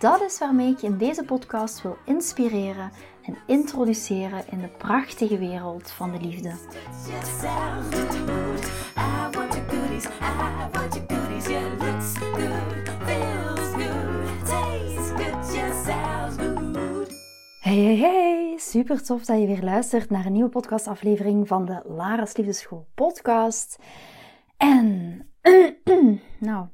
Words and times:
Dat 0.00 0.20
is 0.20 0.38
waarmee 0.38 0.70
ik 0.70 0.78
je 0.78 0.86
in 0.86 0.98
deze 0.98 1.24
podcast 1.24 1.82
wil 1.82 1.96
inspireren 2.04 2.90
en 3.22 3.36
introduceren 3.46 4.44
in 4.50 4.60
de 4.60 4.68
prachtige 4.68 5.38
wereld 5.38 5.90
van 5.90 6.12
de 6.12 6.20
liefde. 6.20 6.52
Hey, 17.60 17.78
hey, 17.78 17.96
hey! 17.96 18.54
Super 18.58 19.02
tof 19.02 19.24
dat 19.24 19.40
je 19.40 19.46
weer 19.46 19.62
luistert 19.62 20.10
naar 20.10 20.26
een 20.26 20.32
nieuwe 20.32 20.48
podcastaflevering 20.48 21.48
van 21.48 21.64
de 21.64 21.82
Lara's 21.84 22.36
Liefdeschool 22.36 22.86
podcast. 22.94 23.78
En, 24.56 25.20
nou, 26.38 26.66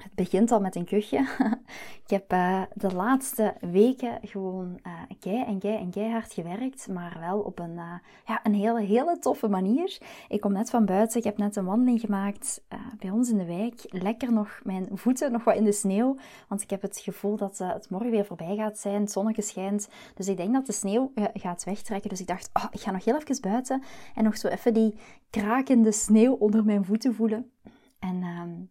het 0.00 0.14
begint 0.14 0.52
al 0.52 0.60
met 0.60 0.76
een 0.76 0.84
kuchje. 0.84 1.18
ik 2.04 2.10
heb 2.10 2.32
uh, 2.32 2.62
de 2.74 2.94
laatste 2.94 3.54
weken 3.60 4.18
gewoon 4.22 4.78
uh, 4.86 4.92
kei 5.20 5.44
en 5.44 5.58
kei 5.58 5.76
en 5.76 5.90
keihard 5.90 6.32
gewerkt, 6.32 6.88
maar 6.88 7.16
wel 7.20 7.40
op 7.40 7.58
een, 7.58 7.72
uh, 7.72 7.94
ja, 8.26 8.40
een 8.42 8.54
hele, 8.54 8.80
hele 8.80 9.18
toffe 9.18 9.48
manier. 9.48 9.98
Ik 10.28 10.40
kom 10.40 10.52
net 10.52 10.70
van 10.70 10.84
buiten, 10.84 11.18
ik 11.18 11.24
heb 11.24 11.38
net 11.38 11.56
een 11.56 11.64
wandeling 11.64 12.00
gemaakt 12.00 12.64
bij 12.98 13.10
ons 13.10 13.30
in 13.30 13.38
de 13.38 13.44
wijk. 13.44 13.84
Lekker 13.88 14.32
nog 14.32 14.60
mijn 14.62 14.88
voeten 14.92 15.32
nog 15.32 15.44
wat 15.44 15.56
in 15.56 15.64
de 15.64 15.72
sneeuw, 15.72 16.16
want 16.48 16.62
ik 16.62 16.70
heb 16.70 16.82
het 16.82 16.98
gevoel 16.98 17.36
dat 17.36 17.58
het 17.58 17.90
morgen 17.90 18.10
weer 18.10 18.26
voorbij 18.26 18.56
gaat 18.56 18.78
zijn. 18.78 19.00
Het 19.00 19.12
zonnetje 19.12 19.42
schijnt, 19.42 19.88
dus 20.14 20.28
ik 20.28 20.36
denk 20.36 20.52
dat 20.52 20.66
de 20.66 20.72
sneeuw 20.72 21.12
gaat 21.34 21.64
wegtrekken. 21.64 22.10
Dus 22.10 22.20
ik 22.20 22.26
dacht, 22.26 22.50
oh, 22.52 22.66
ik 22.70 22.80
ga 22.80 22.90
nog 22.90 23.04
heel 23.04 23.20
even 23.20 23.40
buiten 23.40 23.82
en 24.14 24.24
nog 24.24 24.36
zo 24.36 24.48
even 24.48 24.74
die 24.74 24.94
krakende 25.30 25.92
sneeuw 25.92 26.32
onder 26.32 26.64
mijn 26.64 26.84
voeten 26.84 27.14
voelen. 27.14 27.50
En... 27.98 28.70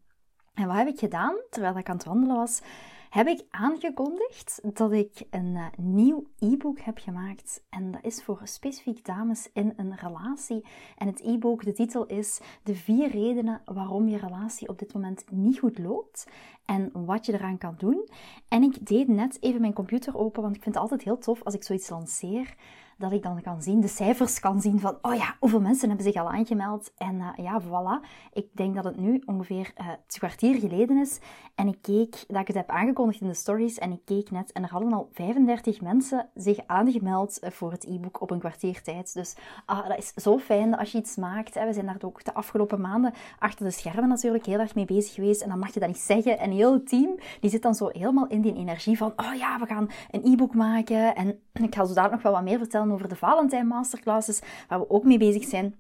En 0.54 0.68
wat 0.68 0.76
heb 0.76 0.88
ik 0.88 1.00
gedaan 1.00 1.36
terwijl 1.50 1.78
ik 1.78 1.90
aan 1.90 1.96
het 1.96 2.06
wandelen 2.06 2.36
was? 2.36 2.62
Heb 3.10 3.28
ik 3.28 3.46
aangekondigd 3.50 4.60
dat 4.74 4.92
ik 4.92 5.24
een 5.30 5.56
uh, 5.56 5.66
nieuw 5.78 6.24
e-book 6.40 6.80
heb 6.80 6.98
gemaakt. 6.98 7.64
En 7.70 7.92
dat 7.92 8.04
is 8.04 8.24
voor 8.24 8.40
specifiek 8.44 9.06
dames 9.06 9.50
in 9.54 9.74
een 9.78 9.96
relatie. 9.96 10.66
En 10.98 11.08
het 11.08 11.20
e-book, 11.20 11.64
de 11.64 11.74
titel 11.74 12.06
is 12.06 12.40
De 12.64 12.76
vier 12.76 13.10
redenen 13.10 13.62
waarom 13.66 14.08
je 14.08 14.18
relatie 14.18 14.70
op 14.70 14.80
dit 14.80 14.94
moment 14.94 15.24
niet 15.32 15.60
goed 15.60 15.80
loopt. 15.80 16.28
En 16.66 17.06
wat 17.06 17.26
je 17.26 17.34
eraan 17.34 17.58
kan 17.58 17.76
doen. 17.78 18.10
En 18.48 18.64
ik 18.64 18.88
deed 18.88 19.08
net 19.08 19.38
even 19.42 19.62
mijn 19.62 19.74
computer 19.74 20.18
open, 20.18 20.42
want 20.42 20.56
ik 20.56 20.62
vind 20.62 20.76
het 20.76 20.84
altijd 20.84 21.04
heel 21.04 21.18
tof 21.18 21.44
als 21.44 21.54
ik 21.54 21.64
zoiets 21.64 21.90
lanceer 21.90 22.56
dat 23.02 23.12
ik 23.12 23.24
dan 23.24 23.42
kan 23.42 23.62
zien, 23.62 23.82
de 23.82 23.88
cijfers 23.88 24.40
kan 24.40 24.62
zien 24.62 24.80
van, 24.80 24.98
oh 25.02 25.16
ja, 25.16 25.36
hoeveel 25.40 25.62
mensen 25.62 25.88
hebben 25.88 26.06
zich 26.06 26.16
al 26.16 26.32
aangemeld. 26.32 26.92
En 26.98 27.16
uh, 27.16 27.30
ja, 27.36 27.62
voilà. 27.62 28.08
Ik 28.34 28.48
denk 28.52 28.76
dat 28.76 28.84
het 28.84 29.00
nu 29.00 29.22
ongeveer 29.26 29.74
uh, 29.82 29.88
het 29.88 30.18
kwartier 30.18 30.60
geleden 30.60 30.98
is. 30.98 31.20
En 31.56 31.68
ik 31.68 31.78
keek, 31.82 32.24
dat 32.28 32.42
ik 32.42 32.48
het 32.48 32.56
heb 32.56 32.70
aangekondigd 32.70 33.22
in 33.22 33.28
de 33.28 33.34
stories, 33.34 33.78
en 33.78 33.92
ik 33.92 34.02
keek 34.06 34.32
net 34.32 34.52
en 34.52 34.64
er 34.64 34.70
hadden 34.70 34.94
al 34.94 35.10
35 35.12 35.82
mensen 35.82 36.30
zich 36.36 36.60
aangemeld 36.66 37.40
eh, 37.40 37.52
voor 37.52 37.72
het 37.72 37.86
e-book 37.86 38.22
op 38.22 38.32
een 38.32 38.40
kwartier 38.40 38.82
tijd. 38.82 39.14
Dus 39.14 39.36
ah, 39.66 39.88
dat 39.88 39.98
is 39.98 40.14
zo 40.14 40.38
fijn 40.38 40.78
als 40.78 40.92
je 40.92 40.98
iets 40.98 41.16
maakt. 41.16 41.54
Hè. 41.54 41.66
We 41.66 41.74
zijn 41.74 41.86
daar 41.86 41.98
ook 42.02 42.24
de 42.24 42.34
afgelopen 42.34 42.82
maanden 42.82 43.14
achter 43.40 43.66
de 43.66 43.72
schermen 43.72 44.10
natuurlijk 44.10 44.46
heel 44.46 44.60
erg 44.60 44.76
mee 44.76 44.86
bezig 44.86 45.14
geweest. 45.14 45.42
En 45.42 45.50
dan 45.50 45.60
mag 45.60 45.74
je 45.74 45.80
dat 45.80 45.90
niet 45.90 45.98
zeggen. 45.98 46.40
En 46.40 46.52
heel 46.52 46.74
het 46.74 46.88
team, 46.88 47.20
die 47.40 47.50
zit 47.50 47.62
dan 47.62 47.76
zo 47.76 47.90
helemaal 47.92 48.28
in 48.28 48.42
die 48.42 48.54
energie 48.54 48.98
van, 48.98 49.14
oh 49.16 49.34
ja, 49.34 49.60
we 49.60 49.66
gaan 49.66 49.90
een 50.12 50.26
e-book 50.26 50.56
maken. 50.56 51.16
En 51.16 51.40
ik 51.68 51.76
ga 51.76 51.86
zo 51.86 51.94
daar 51.94 52.12
nog 52.12 52.22
wel 52.22 52.32
wat 52.32 52.44
meer 52.44 52.58
vertellen 52.58 52.91
over 52.92 53.08
de 53.08 53.16
Valentijn 53.16 53.68
Masterclasses, 53.68 54.42
waar 54.68 54.80
we 54.80 54.90
ook 54.90 55.04
mee 55.04 55.18
bezig 55.18 55.44
zijn. 55.44 55.76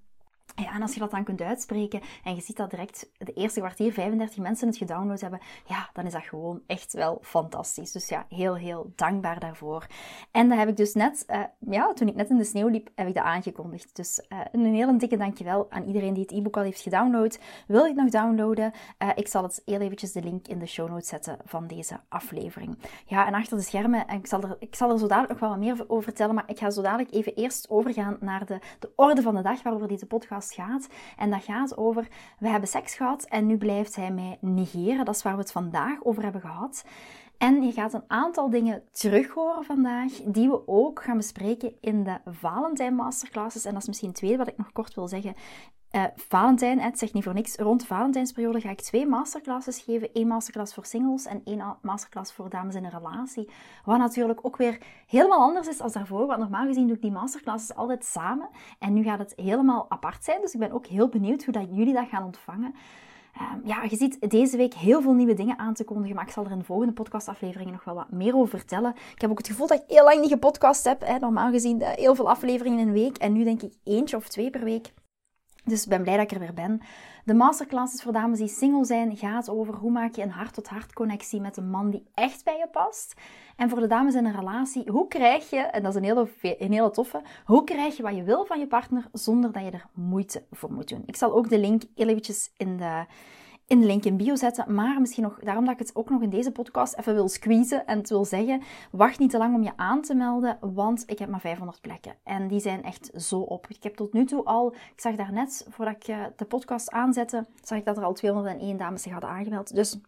Ja, 0.56 0.74
en 0.74 0.82
als 0.82 0.94
je 0.94 1.00
dat 1.00 1.12
dan 1.12 1.24
kunt 1.24 1.42
uitspreken 1.42 2.02
en 2.24 2.36
je 2.36 2.42
ziet 2.42 2.58
dat 2.58 2.70
direct 2.70 3.10
de 3.18 3.34
eerste 3.34 3.60
kwartier 3.60 3.94
35 3.94 4.38
mensen 4.38 4.68
het 4.68 4.78
gedownload 4.78 5.20
hebben, 5.20 5.40
ja, 5.66 5.90
dan 5.94 6.06
is 6.06 6.12
dat 6.12 6.24
gewoon 6.24 6.62
echt 6.68 6.94
wel 6.94 7.20
fantastisch. 7.22 7.92
Dus 7.92 8.10
ja, 8.10 8.26
heel, 8.30 8.56
heel 8.56 8.92
dankbaar 8.96 9.40
daarvoor. 9.40 9.88
En 10.32 10.50
dat 10.50 10.58
heb 10.58 10.68
ik 10.68 10.78
dus 10.78 10.94
net, 10.94 11.26
uh, 11.28 11.44
ja, 11.60 11.94
toen 11.94 12.08
ik 12.08 12.16
net 12.16 12.30
in 12.30 12.38
de 12.38 12.44
sneeuw 12.44 12.68
liep, 12.68 12.90
heb 12.96 13.08
ik 13.08 13.14
dat 13.14 13.24
aangekondigd. 13.24 13.96
Dus 13.96 14.26
uh, 14.30 14.40
een 14.52 14.66
hele 14.74 14.98
dikke 14.98 15.18
dankjewel 15.18 15.72
aan 15.72 15.84
iedereen 15.84 16.14
die 16.14 16.24
het 16.24 16.32
e-book 16.32 16.58
al 16.58 16.64
heeft 16.64 16.82
gedownload. 16.82 17.40
Wil 17.68 17.82
je 17.82 17.88
het 17.88 17.98
nog 17.98 18.10
downloaden? 18.10 18.72
Uh, 19.00 19.10
ik 19.16 19.28
zal 19.28 19.44
het 19.44 19.62
heel 19.66 19.80
eventjes 19.80 20.12
de 20.12 20.24
link 20.24 20.48
in 20.48 20.60
de 20.60 20.66
show 20.66 20.90
notes 20.90 21.08
zetten 21.08 21.38
van 21.46 21.68
deze 21.68 22.00
aflevering. 22.10 22.78
Ja, 23.06 23.28
en 23.28 23.34
achter 23.34 23.58
de 23.58 23.64
schermen, 23.64 24.08
en 24.08 24.18
ik 24.18 24.28
zal 24.28 24.42
er, 24.42 24.56
ik 24.60 24.76
zal 24.76 24.92
er 24.92 25.00
zo 25.00 25.08
dadelijk 25.08 25.32
nog 25.32 25.40
wel 25.40 25.50
wat 25.50 25.60
meer 25.60 25.86
over 25.88 26.04
vertellen, 26.04 26.36
maar 26.36 26.50
ik 26.50 26.60
ga 26.60 26.70
zo 26.70 26.82
dadelijk 26.82 27.12
even 27.12 27.36
eerst 27.36 27.70
overgaan 27.70 28.18
naar 28.20 28.46
de, 28.46 28.60
de 28.80 28.92
orde 28.96 29.22
van 29.22 29.36
de 29.36 29.42
dag 29.42 29.64
waarover 29.64 29.88
deze 29.88 30.06
podcast 30.06 30.51
gaat. 30.54 30.88
En 31.18 31.30
dat 31.30 31.44
gaat 31.44 31.78
over, 31.78 32.08
we 32.40 32.50
hebben 32.50 32.70
seks 32.70 32.96
gehad 32.96 33.24
en 33.24 33.46
nu 33.46 33.58
blijft 33.58 33.96
hij 33.96 34.12
mij 34.12 34.38
negeren. 34.42 35.06
Dat 35.06 35.16
is 35.16 35.24
waar 35.24 35.36
we 35.36 35.42
het 35.42 35.52
vandaag 35.52 36.04
over 36.04 36.24
hebben 36.24 36.42
gehad. 36.42 36.84
En 37.38 37.62
je 37.62 37.72
gaat 37.72 37.94
een 37.94 38.04
aantal 38.08 38.50
dingen 38.50 38.84
terug 38.92 39.30
horen 39.30 39.64
vandaag, 39.64 40.12
die 40.26 40.50
we 40.50 40.68
ook 40.68 41.04
gaan 41.04 41.18
bespreken 41.18 41.74
in 41.80 42.04
de 42.04 42.18
Valentijn 42.26 42.96
Masterclasses. 42.96 43.66
En 43.66 43.74
dat 43.74 43.82
is 43.82 43.88
misschien 43.88 44.10
het 44.10 44.18
tweede 44.18 44.38
wat 44.38 44.48
ik 44.48 44.58
nog 44.58 44.72
kort 44.72 44.94
wil 44.94 45.08
zeggen. 45.08 45.36
Uh, 45.92 46.04
Valentijn, 46.16 46.80
het 46.80 47.00
zegt 47.00 47.14
niet 47.14 47.24
voor 47.24 47.34
niks. 47.34 47.56
Rond 47.56 47.80
de 47.82 47.86
Valentijnsperiode 47.86 48.62
ga 48.62 48.70
ik 48.70 48.82
twee 48.82 49.06
masterclasses 49.06 49.80
geven. 49.80 50.10
Eén 50.14 50.28
masterclass 50.28 50.74
voor 50.74 50.86
singles 50.86 51.26
en 51.26 51.42
één 51.46 51.78
masterclass 51.82 52.34
voor 52.34 52.50
dames 52.50 52.76
in 52.76 52.84
een 52.84 52.92
relatie. 52.92 53.50
Wat 53.86 53.98
natuurlijk 53.98 54.40
ook 54.42 54.58
weer 54.58 54.78
helemaal 55.08 55.40
anders 55.40 55.68
is 55.68 55.82
als 55.82 55.94
daarvoor. 55.94 56.28
Want 56.28 56.40
normaal 56.40 56.66
gezien 56.66 56.88
doe 56.88 56.96
ik 56.96 57.02
die 57.02 57.12
masterclasses 57.12 57.76
altijd 57.76 58.06
samen. 58.06 58.50
En 58.80 58.94
nu 58.94 59.04
gaat 59.04 59.20
het 59.20 59.34
helemaal 59.36 59.86
apart 59.90 60.24
zijn. 60.24 60.42
Dus 60.42 60.54
ik 60.54 60.60
ben 60.60 60.72
ook 60.72 60.86
heel 60.86 61.10
benieuwd 61.10 61.44
hoe 61.44 61.54
dat 61.54 61.68
jullie 61.72 61.94
dat 61.94 62.08
gaan 62.08 62.24
ontvangen. 62.24 62.76
Uh, 63.36 63.42
ja, 63.64 63.84
je 63.84 63.96
ziet 63.96 64.30
deze 64.30 64.58
week 64.58 64.74
heel 64.74 65.02
veel 65.02 65.14
nieuwe 65.14 65.34
dingen 65.34 65.60
aan 65.60 65.74
te 65.74 65.84
kondigen, 65.84 66.16
maar 66.16 66.26
ik 66.26 66.32
zal 66.32 66.46
er 66.46 66.52
in 66.52 66.60
de 66.60 66.66
volgende 66.66 66.94
podcastafleveringen 66.94 67.74
nog 67.74 67.84
wel 67.84 67.96
wat 67.96 68.12
meer 68.12 68.36
over 68.36 68.60
vertellen. 68.60 68.96
Ik 69.16 69.22
heb 69.22 69.30
ook 69.30 69.38
het 69.38 69.48
gevoel 69.48 69.68
dat 69.68 69.82
ik 69.82 69.96
heel 69.96 70.04
lang 70.04 70.22
niet 70.22 70.32
gepodcast 70.32 70.84
heb. 70.84 71.02
Hè. 71.02 71.20
Normaal 71.20 71.52
gezien 71.52 71.82
uh, 71.82 71.88
heel 71.88 72.16
veel 72.16 72.30
afleveringen 72.30 72.80
in 72.80 72.88
een 72.88 72.94
week 72.94 73.18
en 73.18 73.34
nu 73.34 73.44
denk 73.44 73.62
ik 73.62 73.74
eentje 73.84 74.18
of 74.18 74.28
twee 74.28 74.50
per 74.50 74.64
week. 74.64 74.94
Dus 75.72 75.84
ik 75.84 75.90
ben 75.90 76.02
blij 76.02 76.16
dat 76.16 76.24
ik 76.24 76.32
er 76.32 76.40
weer 76.40 76.54
ben. 76.54 76.82
De 77.26 77.34
masterclasses 77.34 78.02
voor 78.02 78.14
dames 78.14 78.38
die 78.38 78.48
single 78.48 78.86
zijn 78.86 79.18
gaat 79.18 79.50
over 79.50 79.74
hoe 79.74 79.92
maak 79.92 80.16
je 80.16 80.22
een 80.22 80.30
hart-tot-hart 80.30 80.94
connectie 80.94 81.42
met 81.42 81.58
een 81.58 81.70
man 81.70 81.90
die 81.90 82.04
echt 82.14 82.44
bij 82.44 82.58
je 82.58 82.68
past. 82.72 83.14
En 83.56 83.70
voor 83.70 83.80
de 83.80 83.88
dames 83.88 84.16
in 84.16 84.26
een 84.26 84.36
relatie, 84.36 84.90
hoe 84.90 85.08
krijg 85.08 85.50
je, 85.50 85.58
en 85.58 85.84
dat 85.84 85.92
is 85.92 85.98
een 85.98 86.04
hele, 86.04 86.28
hele 86.58 86.92
toffe, 86.92 87.22
hoe 87.46 87.64
krijg 87.64 87.98
je 87.98 88.04
wat 88.04 88.16
je 88.16 88.24
wil 88.24 88.46
van 88.46 88.60
je 88.60 88.68
partner 88.68 89.08
zonder 89.12 89.52
dat 89.52 89.64
je 89.64 89.72
er 89.72 89.86
moeite 89.94 90.44
voor 90.52 90.74
moet 90.74 90.90
doen. 90.90 91.04
Ik 91.06 91.16
zal 91.16 91.34
ook 91.34 91.50
de 91.50 91.60
link 91.60 91.84
heel 91.96 92.08
eventjes 92.08 92.54
in 92.58 92.78
de, 92.78 93.06
in 93.72 93.80
de 93.80 93.86
link 93.86 94.06
in 94.06 94.18
bio 94.18 94.36
zetten. 94.36 94.74
Maar 94.74 95.00
misschien 95.00 95.24
nog, 95.24 95.40
daarom 95.40 95.66
dat 95.66 95.74
ik 95.74 95.80
het 95.80 95.96
ook 95.96 96.10
nog 96.10 96.22
in 96.22 96.30
deze 96.30 96.52
podcast 96.52 96.98
even 96.98 97.14
wil 97.14 97.30
squeezen 97.30 97.86
en 97.86 97.98
het 97.98 98.10
wil 98.10 98.26
zeggen, 98.26 98.62
wacht 98.92 99.20
niet 99.20 99.30
te 99.30 99.38
lang 99.38 99.56
om 99.56 99.64
je 99.64 99.72
aan 99.76 100.02
te 100.02 100.16
melden, 100.16 100.58
want 100.62 101.04
ik 101.06 101.20
heb 101.20 101.30
maar 101.30 101.40
500 101.40 101.82
plekken. 101.82 102.16
En 102.24 102.48
die 102.48 102.60
zijn 102.60 102.84
echt 102.84 103.12
zo 103.16 103.40
op. 103.40 103.68
Ik 103.70 103.84
heb 103.84 103.96
tot 103.96 104.14
nu 104.14 104.26
toe 104.26 104.44
al, 104.44 104.74
ik 104.74 105.02
zag 105.02 105.16
daar 105.16 105.34
net, 105.34 105.66
voordat 105.70 105.96
ik 105.96 106.08
eh, 106.08 106.20
de 106.36 106.46
podcast 106.46 106.90
aanzette, 106.90 107.46
zag 107.64 107.78
ik 107.78 107.86
dat 107.86 107.98
er 107.98 108.04
al 108.04 108.14
201 108.14 108.78
dames 108.78 109.02
zich 109.02 109.12
hadden 109.12 109.30
aangemeld. 109.30 109.76
Dus 109.76 110.00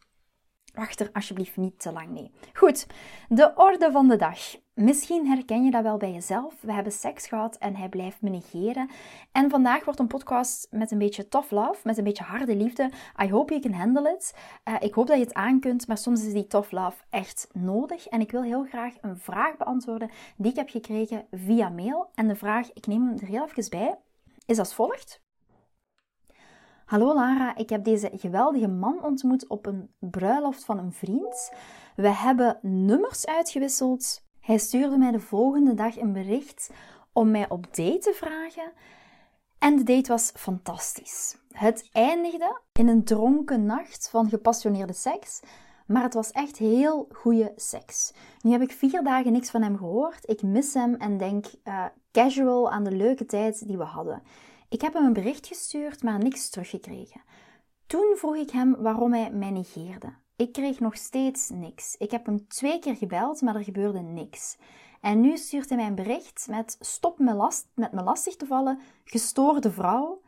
Wacht 0.73 0.99
er 0.99 1.09
alsjeblieft 1.13 1.57
niet 1.57 1.79
te 1.79 1.91
lang 1.91 2.09
mee. 2.09 2.31
Goed, 2.53 2.87
de 3.29 3.53
orde 3.55 3.91
van 3.91 4.07
de 4.07 4.15
dag. 4.15 4.55
Misschien 4.73 5.27
herken 5.27 5.63
je 5.63 5.71
dat 5.71 5.83
wel 5.83 5.97
bij 5.97 6.11
jezelf. 6.11 6.61
We 6.61 6.73
hebben 6.73 6.91
seks 6.91 7.27
gehad 7.27 7.57
en 7.57 7.75
hij 7.75 7.89
blijft 7.89 8.21
me 8.21 8.29
negeren. 8.29 8.89
En 9.31 9.49
vandaag 9.49 9.85
wordt 9.85 9.99
een 9.99 10.07
podcast 10.07 10.67
met 10.71 10.91
een 10.91 10.97
beetje 10.97 11.27
tough 11.27 11.51
love, 11.51 11.79
met 11.83 11.97
een 11.97 12.03
beetje 12.03 12.23
harde 12.23 12.55
liefde. 12.55 12.91
I 13.23 13.29
hope 13.29 13.53
you 13.53 13.61
can 13.61 13.79
handle 13.79 14.13
it. 14.13 14.35
Uh, 14.67 14.75
ik 14.79 14.93
hoop 14.93 15.07
dat 15.07 15.17
je 15.17 15.23
het 15.23 15.33
aan 15.33 15.59
kunt, 15.59 15.87
maar 15.87 15.97
soms 15.97 16.25
is 16.25 16.33
die 16.33 16.47
tough 16.47 16.71
love 16.71 17.03
echt 17.09 17.47
nodig. 17.51 18.07
En 18.07 18.21
ik 18.21 18.31
wil 18.31 18.43
heel 18.43 18.63
graag 18.63 18.93
een 19.01 19.17
vraag 19.17 19.57
beantwoorden 19.57 20.09
die 20.37 20.51
ik 20.51 20.57
heb 20.57 20.69
gekregen 20.69 21.25
via 21.31 21.69
mail. 21.69 22.09
En 22.15 22.27
de 22.27 22.35
vraag, 22.35 22.73
ik 22.73 22.87
neem 22.87 23.07
hem 23.07 23.17
er 23.17 23.27
heel 23.27 23.47
even 23.47 23.69
bij, 23.69 23.97
is 24.45 24.59
als 24.59 24.73
volgt. 24.73 25.22
Hallo 26.93 27.13
Lara, 27.13 27.55
ik 27.55 27.69
heb 27.69 27.83
deze 27.83 28.11
geweldige 28.15 28.67
man 28.67 29.03
ontmoet 29.03 29.47
op 29.47 29.65
een 29.65 29.89
bruiloft 29.99 30.65
van 30.65 30.77
een 30.77 30.91
vriend. 30.91 31.51
We 31.95 32.07
hebben 32.07 32.59
nummers 32.61 33.25
uitgewisseld. 33.25 34.23
Hij 34.39 34.57
stuurde 34.57 34.97
mij 34.97 35.11
de 35.11 35.19
volgende 35.19 35.73
dag 35.73 35.97
een 35.97 36.13
bericht 36.13 36.69
om 37.13 37.31
mij 37.31 37.49
op 37.49 37.65
date 37.75 37.97
te 37.97 38.13
vragen. 38.13 38.71
En 39.59 39.75
de 39.75 39.83
date 39.83 40.11
was 40.11 40.31
fantastisch. 40.35 41.37
Het 41.51 41.89
eindigde 41.91 42.59
in 42.73 42.87
een 42.87 43.03
dronken 43.03 43.65
nacht 43.65 44.09
van 44.09 44.29
gepassioneerde 44.29 44.93
seks, 44.93 45.39
Maar 45.85 46.03
het 46.03 46.13
was 46.13 46.31
echt 46.31 46.57
heel 46.57 47.07
goede 47.11 47.53
seks. 47.55 48.13
Nu 48.41 48.51
heb 48.51 48.61
ik 48.61 48.71
vier 48.71 49.03
dagen 49.03 49.31
niks 49.31 49.49
van 49.49 49.61
hem 49.61 49.77
gehoord. 49.77 50.29
Ik 50.29 50.41
mis 50.41 50.73
hem 50.73 50.95
en 50.95 51.17
denk 51.17 51.45
uh, 51.63 51.85
casual 52.11 52.71
aan 52.71 52.83
de 52.83 52.95
leuke 52.95 53.25
tijd 53.25 53.67
die 53.67 53.77
we 53.77 53.83
hadden. 53.83 54.21
Ik 54.73 54.81
heb 54.81 54.93
hem 54.93 55.05
een 55.05 55.13
bericht 55.13 55.47
gestuurd, 55.47 56.03
maar 56.03 56.19
niks 56.19 56.49
teruggekregen. 56.49 57.21
Toen 57.87 58.15
vroeg 58.17 58.35
ik 58.35 58.49
hem 58.49 58.75
waarom 58.75 59.13
hij 59.13 59.31
mij 59.31 59.49
negeerde. 59.49 60.13
Ik 60.35 60.51
kreeg 60.51 60.79
nog 60.79 60.97
steeds 60.97 61.49
niks. 61.49 61.95
Ik 61.97 62.11
heb 62.11 62.25
hem 62.25 62.47
twee 62.47 62.79
keer 62.79 62.95
gebeld, 62.95 63.41
maar 63.41 63.55
er 63.55 63.63
gebeurde 63.63 63.99
niks. 63.99 64.57
En 65.01 65.21
nu 65.21 65.37
stuurt 65.37 65.69
hij 65.69 65.77
mij 65.77 65.87
een 65.87 65.95
bericht 65.95 66.47
met 66.49 66.77
stop 66.79 67.19
me, 67.19 67.33
last, 67.33 67.67
met 67.75 67.91
me 67.91 68.03
lastig 68.03 68.35
te 68.35 68.45
vallen, 68.45 68.79
gestoorde 69.03 69.71
vrouw. 69.71 70.21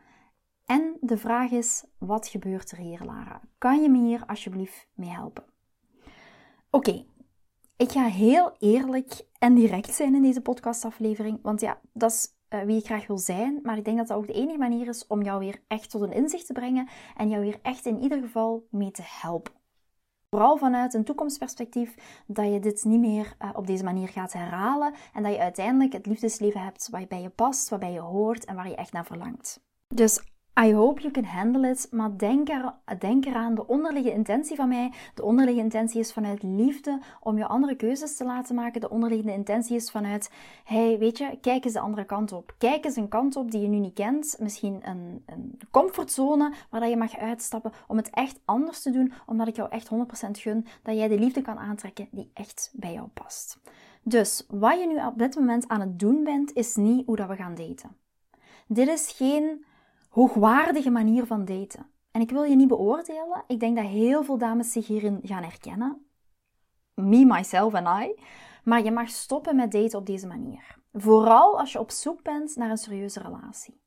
En 0.65 0.97
de 1.01 1.17
vraag 1.17 1.51
is, 1.51 1.83
wat 1.97 2.27
gebeurt 2.27 2.71
er 2.71 2.77
hier, 2.77 3.03
Lara? 3.03 3.41
Kan 3.57 3.81
je 3.81 3.89
me 3.89 3.97
hier 3.97 4.23
alsjeblieft 4.25 4.87
mee 4.93 5.09
helpen? 5.09 5.43
Oké, 6.69 7.05
ik 7.77 7.91
ga 7.91 8.05
heel 8.05 8.55
eerlijk 8.59 9.25
en 9.39 9.55
direct 9.55 9.93
zijn 9.93 10.15
in 10.15 10.21
deze 10.21 10.41
podcastaflevering, 10.41 11.39
want 11.41 11.61
ja, 11.61 11.79
dat 11.93 12.11
is 12.11 12.34
uh, 12.49 12.61
wie 12.61 12.77
ik 12.77 12.85
graag 12.85 13.07
wil 13.07 13.17
zijn. 13.17 13.59
Maar 13.63 13.77
ik 13.77 13.85
denk 13.85 13.97
dat 13.97 14.07
dat 14.07 14.17
ook 14.17 14.27
de 14.27 14.33
enige 14.33 14.57
manier 14.57 14.87
is 14.87 15.07
om 15.07 15.21
jou 15.21 15.39
weer 15.39 15.61
echt 15.67 15.89
tot 15.89 16.01
een 16.01 16.13
inzicht 16.13 16.45
te 16.45 16.53
brengen 16.53 16.87
en 17.17 17.29
jou 17.29 17.41
weer 17.41 17.59
echt 17.61 17.85
in 17.85 18.01
ieder 18.01 18.19
geval 18.21 18.67
mee 18.69 18.91
te 18.91 19.03
helpen. 19.05 19.53
Vooral 20.29 20.57
vanuit 20.57 20.93
een 20.93 21.03
toekomstperspectief 21.03 21.95
dat 22.27 22.53
je 22.53 22.59
dit 22.59 22.83
niet 22.83 22.99
meer 22.99 23.35
uh, 23.41 23.49
op 23.53 23.67
deze 23.67 23.83
manier 23.83 24.07
gaat 24.07 24.33
herhalen 24.33 24.93
en 25.13 25.23
dat 25.23 25.33
je 25.33 25.39
uiteindelijk 25.39 25.93
het 25.93 26.05
liefdesleven 26.05 26.61
hebt 26.61 26.89
waarbij 26.89 27.21
je 27.21 27.29
past, 27.29 27.69
waarbij 27.69 27.91
je 27.91 27.99
hoort 27.99 28.45
en 28.45 28.55
waar 28.55 28.69
je 28.69 28.75
echt 28.75 28.91
naar 28.91 29.05
verlangt. 29.05 29.59
Dus 29.87 30.34
I 30.59 30.73
hope 30.73 31.01
you 31.01 31.11
can 31.11 31.23
handle 31.23 31.69
it, 31.69 31.87
maar 31.91 32.17
denk, 32.17 32.47
denk 32.99 33.25
eraan, 33.25 33.55
de 33.55 33.67
onderliggende 33.67 34.17
intentie 34.17 34.55
van 34.55 34.67
mij, 34.67 34.93
de 35.15 35.23
onderliggende 35.23 35.73
intentie 35.73 35.99
is 35.99 36.13
vanuit 36.13 36.43
liefde 36.43 36.99
om 37.19 37.37
je 37.37 37.45
andere 37.45 37.75
keuzes 37.75 38.17
te 38.17 38.25
laten 38.25 38.55
maken. 38.55 38.81
De 38.81 38.89
onderliggende 38.89 39.33
intentie 39.33 39.75
is 39.75 39.91
vanuit, 39.91 40.31
hey, 40.63 40.97
weet 40.97 41.17
je, 41.17 41.37
kijk 41.41 41.65
eens 41.65 41.73
de 41.73 41.79
andere 41.79 42.05
kant 42.05 42.31
op. 42.31 42.55
Kijk 42.57 42.85
eens 42.85 42.95
een 42.95 43.07
kant 43.07 43.35
op 43.35 43.51
die 43.51 43.61
je 43.61 43.67
nu 43.67 43.79
niet 43.79 43.93
kent, 43.93 44.35
misschien 44.39 44.79
een, 44.83 45.23
een 45.25 45.59
comfortzone 45.71 46.53
waar 46.69 46.79
dat 46.79 46.89
je 46.89 46.97
mag 46.97 47.17
uitstappen 47.17 47.71
om 47.87 47.97
het 47.97 48.09
echt 48.09 48.39
anders 48.45 48.81
te 48.81 48.91
doen, 48.91 49.13
omdat 49.25 49.47
ik 49.47 49.55
jou 49.55 49.69
echt 49.69 49.89
100% 50.27 50.31
gun 50.31 50.65
dat 50.83 50.95
jij 50.95 51.07
de 51.07 51.19
liefde 51.19 51.41
kan 51.41 51.57
aantrekken 51.57 52.07
die 52.11 52.31
echt 52.33 52.71
bij 52.73 52.93
jou 52.93 53.07
past. 53.07 53.59
Dus 54.03 54.45
wat 54.49 54.79
je 54.79 54.87
nu 54.87 55.05
op 55.05 55.17
dit 55.17 55.35
moment 55.35 55.67
aan 55.67 55.79
het 55.79 55.99
doen 55.99 56.23
bent, 56.23 56.53
is 56.53 56.75
niet 56.75 57.05
hoe 57.05 57.15
dat 57.15 57.27
we 57.27 57.35
gaan 57.35 57.55
daten. 57.55 57.95
Dit 58.67 58.87
is 58.87 59.11
geen 59.11 59.65
hoogwaardige 60.15 60.89
manier 60.89 61.25
van 61.25 61.45
daten. 61.45 61.85
En 62.11 62.21
ik 62.21 62.31
wil 62.31 62.43
je 62.43 62.55
niet 62.55 62.67
beoordelen. 62.67 63.43
Ik 63.47 63.59
denk 63.59 63.75
dat 63.75 63.85
heel 63.85 64.23
veel 64.23 64.37
dames 64.37 64.71
zich 64.71 64.87
hierin 64.87 65.19
gaan 65.23 65.43
herkennen. 65.43 66.05
Me, 66.93 67.25
myself 67.25 67.73
en 67.73 67.85
I. 68.01 68.15
Maar 68.63 68.83
je 68.83 68.91
mag 68.91 69.09
stoppen 69.09 69.55
met 69.55 69.71
daten 69.71 69.99
op 69.99 70.05
deze 70.05 70.27
manier. 70.27 70.77
Vooral 70.93 71.59
als 71.59 71.71
je 71.71 71.79
op 71.79 71.91
zoek 71.91 72.23
bent 72.23 72.55
naar 72.55 72.69
een 72.69 72.77
serieuze 72.77 73.19
relatie. 73.19 73.81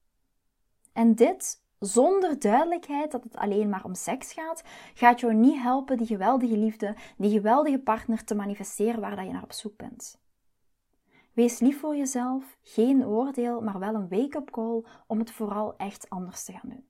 En 0.93 1.15
dit 1.15 1.63
zonder 1.79 2.39
duidelijkheid 2.39 3.11
dat 3.11 3.25
het 3.25 3.37
alleen 3.37 3.69
maar 3.69 3.85
om 3.85 3.95
seks 3.95 4.33
gaat, 4.33 4.63
gaat 4.95 5.21
jou 5.21 5.35
niet 5.35 5.63
helpen 5.63 5.97
die 5.97 6.07
geweldige 6.07 6.57
liefde, 6.57 6.97
die 7.17 7.31
geweldige 7.31 7.79
partner 7.79 8.25
te 8.25 8.35
manifesteren 8.35 9.01
waar 9.01 9.17
dat 9.17 9.27
je 9.27 9.33
naar 9.33 9.43
op 9.43 9.53
zoek 9.53 9.77
bent. 9.77 10.21
Wees 11.39 11.59
lief 11.59 11.81
voor 11.81 11.97
jezelf, 11.97 12.59
geen 12.63 13.07
oordeel, 13.07 13.61
maar 13.61 13.79
wel 13.79 13.95
een 13.95 14.09
wake-up 14.09 14.51
call 14.51 14.85
om 15.07 15.19
het 15.19 15.31
vooral 15.31 15.77
echt 15.77 16.11
anders 16.11 16.45
te 16.45 16.53
gaan 16.53 16.71
doen. 16.71 16.89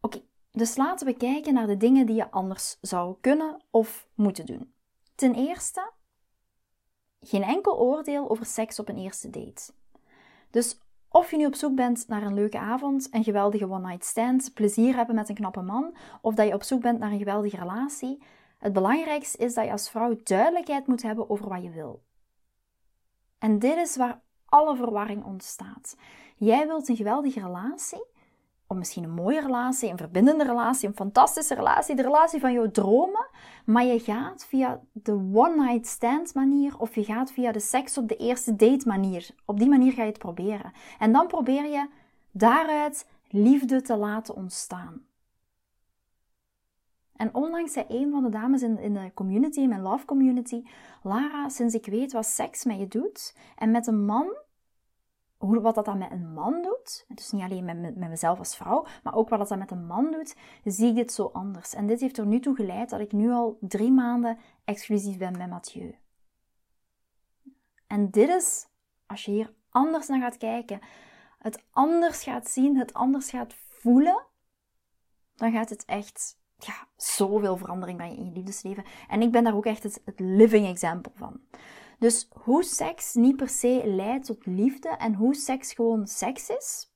Oké, 0.00 0.22
dus 0.50 0.76
laten 0.76 1.06
we 1.06 1.16
kijken 1.16 1.54
naar 1.54 1.66
de 1.66 1.76
dingen 1.76 2.06
die 2.06 2.16
je 2.16 2.30
anders 2.30 2.78
zou 2.80 3.16
kunnen 3.20 3.62
of 3.70 4.08
moeten 4.14 4.46
doen. 4.46 4.72
Ten 5.14 5.34
eerste, 5.34 5.90
geen 7.20 7.42
enkel 7.42 7.78
oordeel 7.78 8.30
over 8.30 8.46
seks 8.46 8.78
op 8.78 8.88
een 8.88 8.98
eerste 8.98 9.30
date. 9.30 9.72
Dus 10.50 10.80
of 11.08 11.30
je 11.30 11.36
nu 11.36 11.46
op 11.46 11.54
zoek 11.54 11.74
bent 11.74 12.08
naar 12.08 12.22
een 12.22 12.34
leuke 12.34 12.58
avond, 12.58 13.08
een 13.10 13.24
geweldige 13.24 13.70
one-night 13.70 14.04
stand, 14.04 14.54
plezier 14.54 14.94
hebben 14.94 15.14
met 15.14 15.28
een 15.28 15.34
knappe 15.34 15.62
man, 15.62 15.96
of 16.20 16.34
dat 16.34 16.46
je 16.46 16.54
op 16.54 16.62
zoek 16.62 16.80
bent 16.80 16.98
naar 16.98 17.12
een 17.12 17.18
geweldige 17.18 17.56
relatie, 17.56 18.22
het 18.58 18.72
belangrijkste 18.72 19.38
is 19.38 19.54
dat 19.54 19.64
je 19.64 19.72
als 19.72 19.90
vrouw 19.90 20.16
duidelijkheid 20.22 20.86
moet 20.86 21.02
hebben 21.02 21.30
over 21.30 21.48
wat 21.48 21.62
je 21.62 21.70
wil. 21.70 22.02
En 23.40 23.58
dit 23.58 23.76
is 23.76 23.96
waar 23.96 24.20
alle 24.46 24.76
verwarring 24.76 25.24
ontstaat. 25.24 25.96
Jij 26.36 26.66
wilt 26.66 26.88
een 26.88 26.96
geweldige 26.96 27.40
relatie, 27.40 28.04
of 28.66 28.76
misschien 28.76 29.04
een 29.04 29.10
mooie 29.10 29.40
relatie, 29.40 29.90
een 29.90 29.96
verbindende 29.96 30.44
relatie, 30.44 30.88
een 30.88 30.94
fantastische 30.94 31.54
relatie, 31.54 31.96
de 31.96 32.02
relatie 32.02 32.40
van 32.40 32.52
jouw 32.52 32.70
dromen, 32.70 33.28
maar 33.64 33.84
je 33.84 33.98
gaat 33.98 34.44
via 34.44 34.80
de 34.92 35.12
one-night 35.32 35.86
stand 35.86 36.34
manier 36.34 36.78
of 36.78 36.94
je 36.94 37.04
gaat 37.04 37.32
via 37.32 37.52
de 37.52 37.60
seks 37.60 37.98
op 37.98 38.08
de 38.08 38.16
eerste 38.16 38.56
date 38.56 38.88
manier. 38.88 39.30
Op 39.44 39.58
die 39.58 39.68
manier 39.68 39.92
ga 39.92 40.02
je 40.02 40.08
het 40.08 40.18
proberen. 40.18 40.72
En 40.98 41.12
dan 41.12 41.26
probeer 41.26 41.64
je 41.66 41.88
daaruit 42.30 43.06
liefde 43.28 43.82
te 43.82 43.96
laten 43.96 44.34
ontstaan. 44.34 45.02
En 47.20 47.34
onlangs 47.34 47.72
zei 47.72 47.84
een 47.88 48.10
van 48.10 48.22
de 48.22 48.28
dames 48.28 48.62
in, 48.62 48.78
in 48.78 48.92
de 48.94 49.10
community, 49.14 49.60
in 49.60 49.68
mijn 49.68 49.80
love 49.80 50.04
community, 50.04 50.62
Lara, 51.02 51.48
sinds 51.48 51.74
ik 51.74 51.86
weet 51.86 52.12
wat 52.12 52.26
seks 52.26 52.64
met 52.64 52.78
je 52.78 52.88
doet 52.88 53.36
en 53.56 53.70
met 53.70 53.86
een 53.86 54.04
man, 54.04 54.36
hoe, 55.36 55.60
wat 55.60 55.74
dat 55.74 55.84
dan 55.84 55.98
met 55.98 56.10
een 56.10 56.32
man 56.32 56.62
doet, 56.62 57.04
dus 57.08 57.30
niet 57.30 57.42
alleen 57.42 57.64
met, 57.64 57.80
met, 57.80 57.96
met 57.96 58.08
mezelf 58.08 58.38
als 58.38 58.56
vrouw, 58.56 58.86
maar 59.02 59.14
ook 59.14 59.28
wat 59.28 59.38
dat 59.38 59.48
dan 59.48 59.58
met 59.58 59.70
een 59.70 59.86
man 59.86 60.10
doet, 60.10 60.36
zie 60.64 60.88
ik 60.88 60.94
dit 60.94 61.12
zo 61.12 61.30
anders. 61.32 61.74
En 61.74 61.86
dit 61.86 62.00
heeft 62.00 62.18
er 62.18 62.26
nu 62.26 62.40
toe 62.40 62.54
geleid 62.54 62.90
dat 62.90 63.00
ik 63.00 63.12
nu 63.12 63.30
al 63.30 63.58
drie 63.60 63.92
maanden 63.92 64.38
exclusief 64.64 65.18
ben 65.18 65.38
met 65.38 65.48
Mathieu. 65.48 65.94
En 67.86 68.10
dit 68.10 68.28
is, 68.28 68.66
als 69.06 69.24
je 69.24 69.30
hier 69.30 69.54
anders 69.70 70.06
naar 70.06 70.20
gaat 70.20 70.36
kijken, 70.36 70.80
het 71.38 71.64
anders 71.70 72.22
gaat 72.22 72.48
zien, 72.48 72.76
het 72.76 72.94
anders 72.94 73.30
gaat 73.30 73.54
voelen, 73.54 74.26
dan 75.34 75.52
gaat 75.52 75.70
het 75.70 75.84
echt 75.84 76.38
ja, 76.64 76.86
zoveel 76.96 77.56
verandering 77.56 77.98
brengen 77.98 78.16
in 78.16 78.24
je 78.24 78.32
liefdesleven. 78.32 78.84
En 79.08 79.22
ik 79.22 79.30
ben 79.30 79.44
daar 79.44 79.54
ook 79.54 79.66
echt 79.66 79.82
het, 79.82 80.02
het 80.04 80.20
living 80.20 80.66
example 80.66 81.12
van. 81.14 81.40
Dus 81.98 82.28
hoe 82.32 82.62
seks 82.62 83.14
niet 83.14 83.36
per 83.36 83.48
se 83.48 83.82
leidt 83.84 84.26
tot 84.26 84.46
liefde 84.46 84.88
en 84.88 85.14
hoe 85.14 85.34
seks 85.34 85.72
gewoon 85.72 86.06
seks 86.06 86.48
is, 86.48 86.92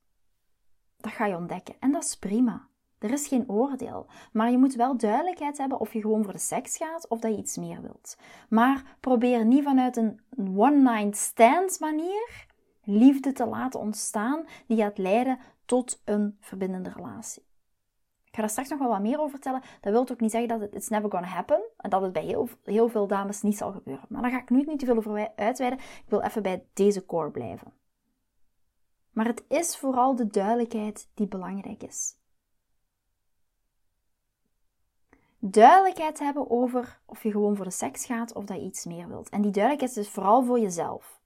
dat 0.97 1.11
ga 1.11 1.25
je 1.25 1.35
ontdekken. 1.35 1.75
En 1.79 1.91
dat 1.91 2.03
is 2.03 2.15
prima. 2.15 2.67
Er 2.99 3.11
is 3.11 3.27
geen 3.27 3.49
oordeel. 3.49 4.07
Maar 4.31 4.51
je 4.51 4.57
moet 4.57 4.75
wel 4.75 4.97
duidelijkheid 4.97 5.57
hebben 5.57 5.79
of 5.79 5.93
je 5.93 6.01
gewoon 6.01 6.23
voor 6.23 6.33
de 6.33 6.39
seks 6.39 6.77
gaat 6.77 7.07
of 7.07 7.19
dat 7.19 7.31
je 7.31 7.37
iets 7.37 7.57
meer 7.57 7.81
wilt. 7.81 8.17
Maar 8.49 8.97
probeer 8.99 9.45
niet 9.45 9.63
vanuit 9.63 9.97
een 9.97 10.19
one-night 10.55 11.17
stand 11.17 11.79
manier 11.79 12.45
liefde 12.83 13.31
te 13.31 13.45
laten 13.45 13.79
ontstaan 13.79 14.45
die 14.67 14.77
gaat 14.77 14.97
leiden 14.97 15.39
tot 15.65 16.01
een 16.05 16.37
verbindende 16.39 16.89
relatie. 16.89 17.44
Ik 18.35 18.41
ga 18.41 18.47
daar 18.47 18.55
straks 18.57 18.79
nog 18.79 18.79
wel 18.79 18.97
wat 18.97 19.01
meer 19.01 19.19
over 19.19 19.29
vertellen. 19.29 19.61
Dat 19.81 19.91
wil 19.91 20.01
ook 20.01 20.19
niet 20.19 20.31
zeggen 20.31 20.49
dat 20.49 20.59
het 20.59 20.73
it's 20.73 20.89
never 20.89 21.11
gonna 21.11 21.27
happen. 21.27 21.61
En 21.77 21.89
dat 21.89 22.01
het 22.01 22.13
bij 22.13 22.23
heel, 22.23 22.49
heel 22.63 22.89
veel 22.89 23.07
dames 23.07 23.41
niet 23.41 23.57
zal 23.57 23.71
gebeuren. 23.71 24.05
Maar 24.09 24.21
daar 24.21 24.31
ga 24.31 24.41
ik 24.41 24.49
nu 24.49 24.63
niet 24.63 24.79
te 24.79 24.85
veel 24.85 24.97
over 24.97 25.31
uitweiden. 25.35 25.79
Ik 25.79 26.05
wil 26.07 26.21
even 26.21 26.43
bij 26.43 26.65
deze 26.73 27.05
core 27.05 27.31
blijven. 27.31 27.73
Maar 29.11 29.25
het 29.25 29.43
is 29.47 29.77
vooral 29.77 30.15
de 30.15 30.27
duidelijkheid 30.27 31.09
die 31.13 31.27
belangrijk 31.27 31.83
is. 31.83 32.17
Duidelijkheid 35.39 36.19
hebben 36.19 36.49
over 36.49 36.99
of 37.05 37.23
je 37.23 37.31
gewoon 37.31 37.55
voor 37.55 37.65
de 37.65 37.71
seks 37.71 38.05
gaat 38.05 38.33
of 38.33 38.45
dat 38.45 38.57
je 38.57 38.63
iets 38.63 38.85
meer 38.85 39.07
wilt. 39.07 39.29
En 39.29 39.41
die 39.41 39.51
duidelijkheid 39.51 39.97
is 39.97 40.09
vooral 40.09 40.43
voor 40.43 40.59
jezelf. 40.59 41.19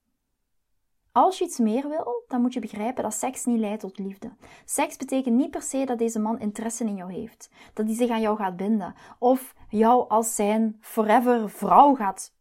Als 1.11 1.37
je 1.37 1.45
iets 1.45 1.57
meer 1.57 1.89
wil, 1.89 2.23
dan 2.27 2.41
moet 2.41 2.53
je 2.53 2.59
begrijpen 2.59 3.03
dat 3.03 3.13
seks 3.13 3.45
niet 3.45 3.59
leidt 3.59 3.79
tot 3.79 3.99
liefde. 3.99 4.31
Seks 4.65 4.97
betekent 4.97 5.35
niet 5.35 5.51
per 5.51 5.61
se 5.61 5.85
dat 5.85 5.97
deze 5.97 6.19
man 6.19 6.39
interesse 6.39 6.83
in 6.83 6.95
jou 6.95 7.13
heeft, 7.13 7.49
dat 7.73 7.85
hij 7.85 7.95
zich 7.95 8.09
aan 8.09 8.21
jou 8.21 8.37
gaat 8.37 8.57
binden, 8.57 8.95
of 9.19 9.55
jou 9.69 10.09
als 10.09 10.35
zijn 10.35 10.77
forever 10.81 11.49
vrouw 11.49 11.95
gaat 11.95 12.33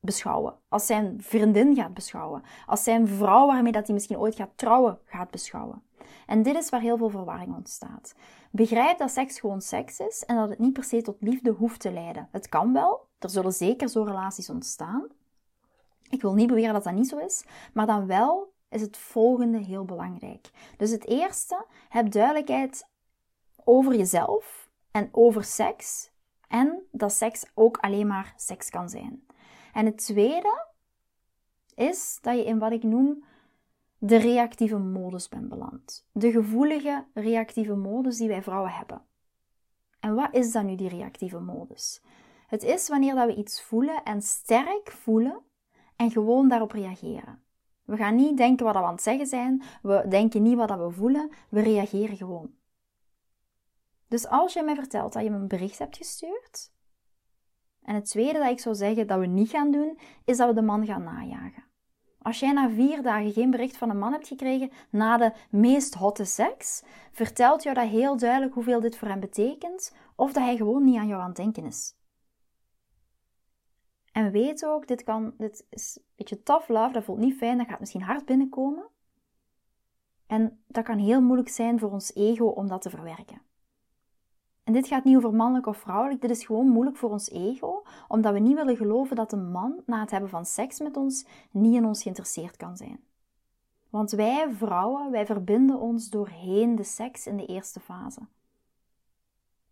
beschouwen, 0.00 0.54
als 0.68 0.86
zijn 0.86 1.22
vriendin 1.22 1.74
gaat 1.74 1.94
beschouwen, 1.94 2.42
als 2.66 2.82
zijn 2.82 3.08
vrouw 3.08 3.46
waarmee 3.46 3.72
dat 3.72 3.84
hij 3.84 3.94
misschien 3.94 4.18
ooit 4.18 4.34
gaat 4.34 4.52
trouwen 4.56 4.98
gaat 5.04 5.30
beschouwen. 5.30 5.82
En 6.26 6.42
dit 6.42 6.56
is 6.56 6.70
waar 6.70 6.80
heel 6.80 6.96
veel 6.96 7.10
verwarring 7.10 7.54
ontstaat. 7.54 8.14
Begrijp 8.50 8.98
dat 8.98 9.10
seks 9.10 9.40
gewoon 9.40 9.60
seks 9.60 10.00
is 10.00 10.24
en 10.26 10.36
dat 10.36 10.48
het 10.48 10.58
niet 10.58 10.72
per 10.72 10.84
se 10.84 11.02
tot 11.02 11.16
liefde 11.20 11.50
hoeft 11.50 11.80
te 11.80 11.92
leiden. 11.92 12.28
Het 12.32 12.48
kan 12.48 12.72
wel, 12.72 13.08
er 13.18 13.30
zullen 13.30 13.52
zeker 13.52 13.88
zo 13.88 14.02
relaties 14.02 14.50
ontstaan, 14.50 15.06
ik 16.10 16.22
wil 16.22 16.34
niet 16.34 16.48
beweren 16.48 16.72
dat 16.72 16.84
dat 16.84 16.94
niet 16.94 17.08
zo 17.08 17.18
is, 17.18 17.44
maar 17.72 17.86
dan 17.86 18.06
wel 18.06 18.52
is 18.68 18.80
het 18.80 18.96
volgende 18.96 19.58
heel 19.58 19.84
belangrijk. 19.84 20.50
Dus 20.76 20.90
het 20.90 21.06
eerste, 21.06 21.66
heb 21.88 22.10
duidelijkheid 22.10 22.88
over 23.64 23.94
jezelf 23.94 24.68
en 24.90 25.08
over 25.12 25.44
seks 25.44 26.10
en 26.48 26.82
dat 26.90 27.12
seks 27.12 27.44
ook 27.54 27.76
alleen 27.76 28.06
maar 28.06 28.34
seks 28.36 28.70
kan 28.70 28.88
zijn. 28.88 29.26
En 29.72 29.86
het 29.86 29.96
tweede 29.96 30.66
is 31.74 32.18
dat 32.22 32.36
je 32.36 32.44
in 32.44 32.58
wat 32.58 32.72
ik 32.72 32.82
noem 32.82 33.24
de 33.98 34.16
reactieve 34.16 34.78
modus 34.78 35.28
bent 35.28 35.48
beland. 35.48 36.06
De 36.12 36.30
gevoelige 36.30 37.04
reactieve 37.14 37.74
modus 37.74 38.16
die 38.16 38.28
wij 38.28 38.42
vrouwen 38.42 38.70
hebben. 38.70 39.02
En 40.00 40.14
wat 40.14 40.34
is 40.34 40.52
dan 40.52 40.66
nu 40.66 40.74
die 40.74 40.88
reactieve 40.88 41.38
modus? 41.38 42.02
Het 42.46 42.62
is 42.62 42.88
wanneer 42.88 43.14
dat 43.14 43.26
we 43.26 43.34
iets 43.34 43.62
voelen 43.62 44.02
en 44.02 44.22
sterk 44.22 44.90
voelen 44.90 45.40
en 45.96 46.10
gewoon 46.10 46.48
daarop 46.48 46.70
reageren. 46.72 47.42
We 47.84 47.96
gaan 47.96 48.14
niet 48.14 48.36
denken 48.36 48.64
wat 48.64 48.74
we 48.74 48.82
aan 48.82 48.92
het 48.92 49.02
zeggen 49.02 49.26
zijn, 49.26 49.62
we 49.82 50.04
denken 50.08 50.42
niet 50.42 50.56
wat 50.56 50.70
we 50.70 50.90
voelen, 50.90 51.30
we 51.48 51.60
reageren 51.60 52.16
gewoon. 52.16 52.50
Dus 54.08 54.26
als 54.26 54.52
je 54.52 54.62
mij 54.62 54.74
vertelt 54.74 55.12
dat 55.12 55.22
je 55.22 55.30
me 55.30 55.36
een 55.36 55.48
bericht 55.48 55.78
hebt 55.78 55.96
gestuurd, 55.96 56.72
en 57.82 57.94
het 57.94 58.04
tweede 58.04 58.38
dat 58.38 58.50
ik 58.50 58.60
zou 58.60 58.74
zeggen 58.74 59.06
dat 59.06 59.18
we 59.18 59.26
niet 59.26 59.50
gaan 59.50 59.70
doen, 59.70 59.98
is 60.24 60.36
dat 60.36 60.48
we 60.48 60.54
de 60.54 60.62
man 60.62 60.86
gaan 60.86 61.02
najagen. 61.02 61.64
Als 62.18 62.40
jij 62.40 62.52
na 62.52 62.70
vier 62.70 63.02
dagen 63.02 63.32
geen 63.32 63.50
bericht 63.50 63.76
van 63.76 63.90
een 63.90 63.98
man 63.98 64.12
hebt 64.12 64.28
gekregen 64.28 64.70
na 64.90 65.16
de 65.16 65.32
meest 65.50 65.94
hotte 65.94 66.24
seks, 66.24 66.82
vertelt 67.12 67.62
jou 67.62 67.74
dat 67.74 67.88
heel 67.88 68.16
duidelijk 68.16 68.54
hoeveel 68.54 68.80
dit 68.80 68.96
voor 68.96 69.08
hem 69.08 69.20
betekent, 69.20 69.94
of 70.16 70.32
dat 70.32 70.42
hij 70.42 70.56
gewoon 70.56 70.84
niet 70.84 70.96
aan 70.96 71.06
jou 71.06 71.20
aan 71.20 71.26
het 71.26 71.36
denken 71.36 71.64
is. 71.64 71.94
En 74.14 74.30
weet 74.30 74.66
ook, 74.66 74.86
dit, 74.86 75.02
kan, 75.02 75.34
dit 75.38 75.66
is 75.70 75.96
een 75.96 76.12
beetje 76.16 76.42
tough 76.42 76.68
love, 76.68 76.92
dat 76.92 77.04
voelt 77.04 77.18
niet 77.18 77.36
fijn, 77.36 77.58
dat 77.58 77.66
gaat 77.66 77.80
misschien 77.80 78.02
hard 78.02 78.24
binnenkomen. 78.24 78.84
En 80.26 80.62
dat 80.66 80.84
kan 80.84 80.98
heel 80.98 81.20
moeilijk 81.20 81.48
zijn 81.48 81.78
voor 81.78 81.90
ons 81.90 82.14
ego 82.14 82.46
om 82.46 82.68
dat 82.68 82.82
te 82.82 82.90
verwerken. 82.90 83.42
En 84.64 84.72
dit 84.72 84.86
gaat 84.86 85.04
niet 85.04 85.16
over 85.16 85.34
mannelijk 85.34 85.66
of 85.66 85.76
vrouwelijk, 85.76 86.20
dit 86.20 86.30
is 86.30 86.44
gewoon 86.44 86.68
moeilijk 86.68 86.96
voor 86.96 87.10
ons 87.10 87.30
ego, 87.30 87.82
omdat 88.08 88.32
we 88.32 88.38
niet 88.38 88.54
willen 88.54 88.76
geloven 88.76 89.16
dat 89.16 89.32
een 89.32 89.50
man 89.50 89.82
na 89.86 90.00
het 90.00 90.10
hebben 90.10 90.30
van 90.30 90.44
seks 90.44 90.80
met 90.80 90.96
ons 90.96 91.26
niet 91.50 91.74
in 91.74 91.84
ons 91.84 92.02
geïnteresseerd 92.02 92.56
kan 92.56 92.76
zijn. 92.76 93.00
Want 93.90 94.10
wij 94.10 94.52
vrouwen, 94.52 95.10
wij 95.10 95.26
verbinden 95.26 95.80
ons 95.80 96.10
doorheen 96.10 96.76
de 96.76 96.84
seks 96.84 97.26
in 97.26 97.36
de 97.36 97.46
eerste 97.46 97.80
fase. 97.80 98.20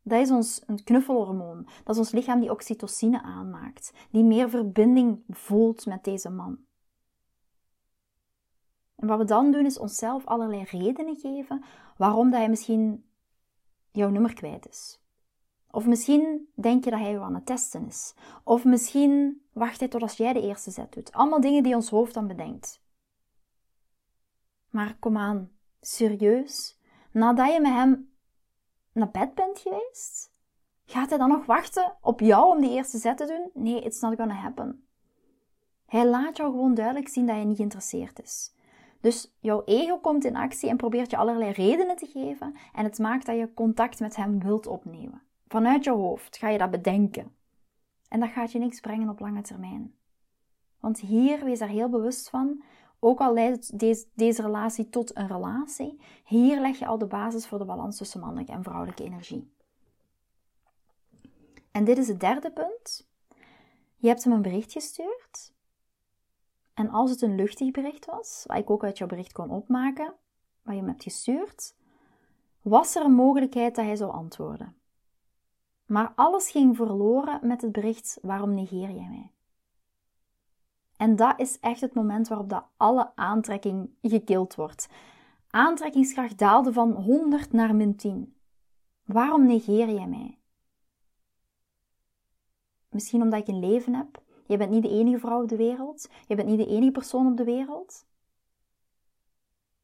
Dat 0.03 0.21
is 0.21 0.31
ons 0.31 0.63
een 0.67 0.85
knuffelhormoon. 0.85 1.67
Dat 1.85 1.95
is 1.95 1.99
ons 1.99 2.11
lichaam 2.11 2.41
die 2.41 2.51
oxytocine 2.51 3.23
aanmaakt, 3.23 3.93
die 4.11 4.25
meer 4.25 4.51
verbinding 4.51 5.25
voelt 5.29 5.87
met 5.87 6.05
deze 6.05 6.31
man. 6.31 6.59
En 8.97 9.09
wat 9.09 9.19
we 9.19 9.25
dan 9.25 9.51
doen 9.51 9.65
is 9.65 9.79
onszelf 9.79 10.27
allerlei 10.27 10.63
redenen 10.63 11.17
geven 11.17 11.65
waarom 11.97 12.31
dat 12.31 12.39
hij 12.39 12.49
misschien 12.49 13.05
jouw 13.91 14.09
nummer 14.09 14.35
kwijt 14.35 14.69
is. 14.69 15.01
Of 15.71 15.87
misschien 15.87 16.49
denk 16.55 16.85
je 16.85 16.91
dat 16.91 17.01
hij 17.01 17.11
jou 17.11 17.25
aan 17.25 17.35
het 17.35 17.47
testen 17.47 17.87
is. 17.87 18.15
Of 18.45 18.65
misschien 18.65 19.43
wacht 19.53 19.79
hij 19.81 19.89
tot 19.89 20.03
als 20.03 20.17
jij 20.17 20.33
de 20.33 20.43
eerste 20.43 20.71
zet 20.71 20.93
doet. 20.93 21.13
Allemaal 21.13 21.41
dingen 21.41 21.63
die 21.63 21.75
ons 21.75 21.91
hoofd 21.91 22.15
dan 22.15 22.27
bedenkt. 22.27 22.83
Maar 24.71 24.97
kom 24.99 25.17
aan, 25.17 25.51
serieus? 25.81 26.79
Nadat 27.11 27.53
je 27.53 27.61
met 27.61 27.73
hem 27.73 28.12
naar 28.93 29.11
bed 29.11 29.35
bent 29.35 29.59
geweest, 29.59 30.33
gaat 30.85 31.09
hij 31.09 31.19
dan 31.19 31.29
nog 31.29 31.47
wachten 31.47 31.97
op 32.01 32.21
jou 32.21 32.55
om 32.55 32.61
die 32.61 32.71
eerste 32.71 32.99
zet 32.99 33.17
te 33.17 33.27
doen? 33.27 33.63
Nee, 33.63 33.83
it's 33.83 34.01
not 34.01 34.17
gonna 34.17 34.35
happen. 34.35 34.87
Hij 35.87 36.07
laat 36.07 36.37
jou 36.37 36.51
gewoon 36.51 36.75
duidelijk 36.75 37.09
zien 37.09 37.27
dat 37.27 37.35
hij 37.35 37.45
niet 37.45 37.57
geïnteresseerd 37.57 38.23
is. 38.23 38.55
Dus 39.01 39.37
jouw 39.41 39.63
ego 39.65 39.99
komt 39.99 40.25
in 40.25 40.37
actie 40.37 40.69
en 40.69 40.77
probeert 40.77 41.11
je 41.11 41.17
allerlei 41.17 41.51
redenen 41.51 41.97
te 41.97 42.07
geven 42.07 42.57
en 42.73 42.85
het 42.85 42.99
maakt 42.99 43.27
dat 43.27 43.37
je 43.37 43.55
contact 43.55 44.01
met 44.01 44.17
hem 44.17 44.41
wilt 44.41 44.67
opnemen. 44.67 45.23
Vanuit 45.49 45.85
je 45.85 45.91
hoofd 45.91 46.37
ga 46.37 46.49
je 46.49 46.59
dat 46.59 46.71
bedenken. 46.71 47.35
En 48.09 48.21
dat 48.21 48.31
gaat 48.31 48.53
je 48.53 48.59
niks 48.59 48.81
brengen 48.81 49.09
op 49.09 49.21
lange 49.21 49.41
termijn. 49.41 49.95
Want 50.81 51.01
hier, 51.01 51.45
wees 51.45 51.59
daar 51.59 51.69
heel 51.69 51.89
bewust 51.89 52.31
van, 52.31 52.63
ook 53.05 53.21
al 53.21 53.33
leidt 53.33 53.79
deze, 53.79 54.07
deze 54.15 54.43
relatie 54.43 54.89
tot 54.89 55.17
een 55.17 55.27
relatie, 55.27 56.01
hier 56.25 56.61
leg 56.61 56.79
je 56.79 56.87
al 56.87 56.99
de 56.99 57.07
basis 57.07 57.47
voor 57.47 57.59
de 57.59 57.65
balans 57.65 57.97
tussen 57.97 58.21
mannelijke 58.21 58.53
en 58.53 58.63
vrouwelijke 58.63 59.05
energie. 59.05 59.53
En 61.71 61.85
dit 61.85 61.99
is 61.99 62.09
het 62.09 62.21
derde 62.21 62.53
punt. 62.53 63.09
Je 63.97 64.09
hebt 64.09 64.25
hem 64.25 64.33
een 64.33 64.43
bericht 64.43 64.73
gestuurd 64.73 65.53
en 66.75 66.91
als 66.91 67.11
het 67.11 67.23
een 67.23 67.35
luchtig 67.35 67.71
bericht 67.71 68.05
was, 68.05 68.45
wat 68.47 68.57
ik 68.57 68.71
ook 68.71 68.85
uit 68.85 68.99
jouw 68.99 69.07
bericht 69.07 69.33
kon 69.33 69.51
opmaken, 69.51 70.15
wat 70.63 70.75
je 70.75 70.83
me 70.83 70.89
hebt 70.89 71.03
gestuurd, 71.03 71.75
was 72.63 72.97
er 72.97 73.05
een 73.05 73.15
mogelijkheid 73.15 73.75
dat 73.75 73.85
hij 73.85 73.97
zou 73.97 74.13
antwoorden. 74.13 74.77
Maar 75.87 76.13
alles 76.15 76.51
ging 76.51 76.77
verloren 76.77 77.47
met 77.47 77.63
het 77.63 77.73
bericht: 77.73 78.19
waarom 78.23 78.55
negeer 78.55 78.91
jij 78.91 79.09
mij? 79.09 79.31
En 81.03 81.17
dat 81.17 81.41
is 81.41 81.61
echt 81.61 81.81
het 81.81 81.95
moment 81.95 82.29
waarop 82.29 82.49
dat 82.49 82.65
alle 82.77 83.13
aantrekking 83.15 83.91
gekild 84.03 84.55
wordt. 84.55 84.89
Aantrekkingskracht 85.51 86.39
daalde 86.39 86.73
van 86.73 86.93
100 86.93 87.53
naar 87.53 87.75
min 87.75 87.97
10. 87.97 88.37
Waarom 89.05 89.47
negeer 89.47 89.91
jij 89.91 90.07
mij? 90.07 90.39
Misschien 92.89 93.23
omdat 93.23 93.41
ik 93.41 93.49
een 93.49 93.59
leven 93.59 93.95
heb, 93.95 94.23
je 94.47 94.57
bent 94.57 94.71
niet 94.71 94.83
de 94.83 94.89
enige 94.89 95.19
vrouw 95.19 95.43
op 95.43 95.49
de 95.49 95.57
wereld. 95.57 96.09
Je 96.27 96.35
bent 96.35 96.49
niet 96.49 96.59
de 96.59 96.67
enige 96.67 96.93
persoon 96.93 97.27
op 97.27 97.37
de 97.37 97.45
wereld. 97.45 98.07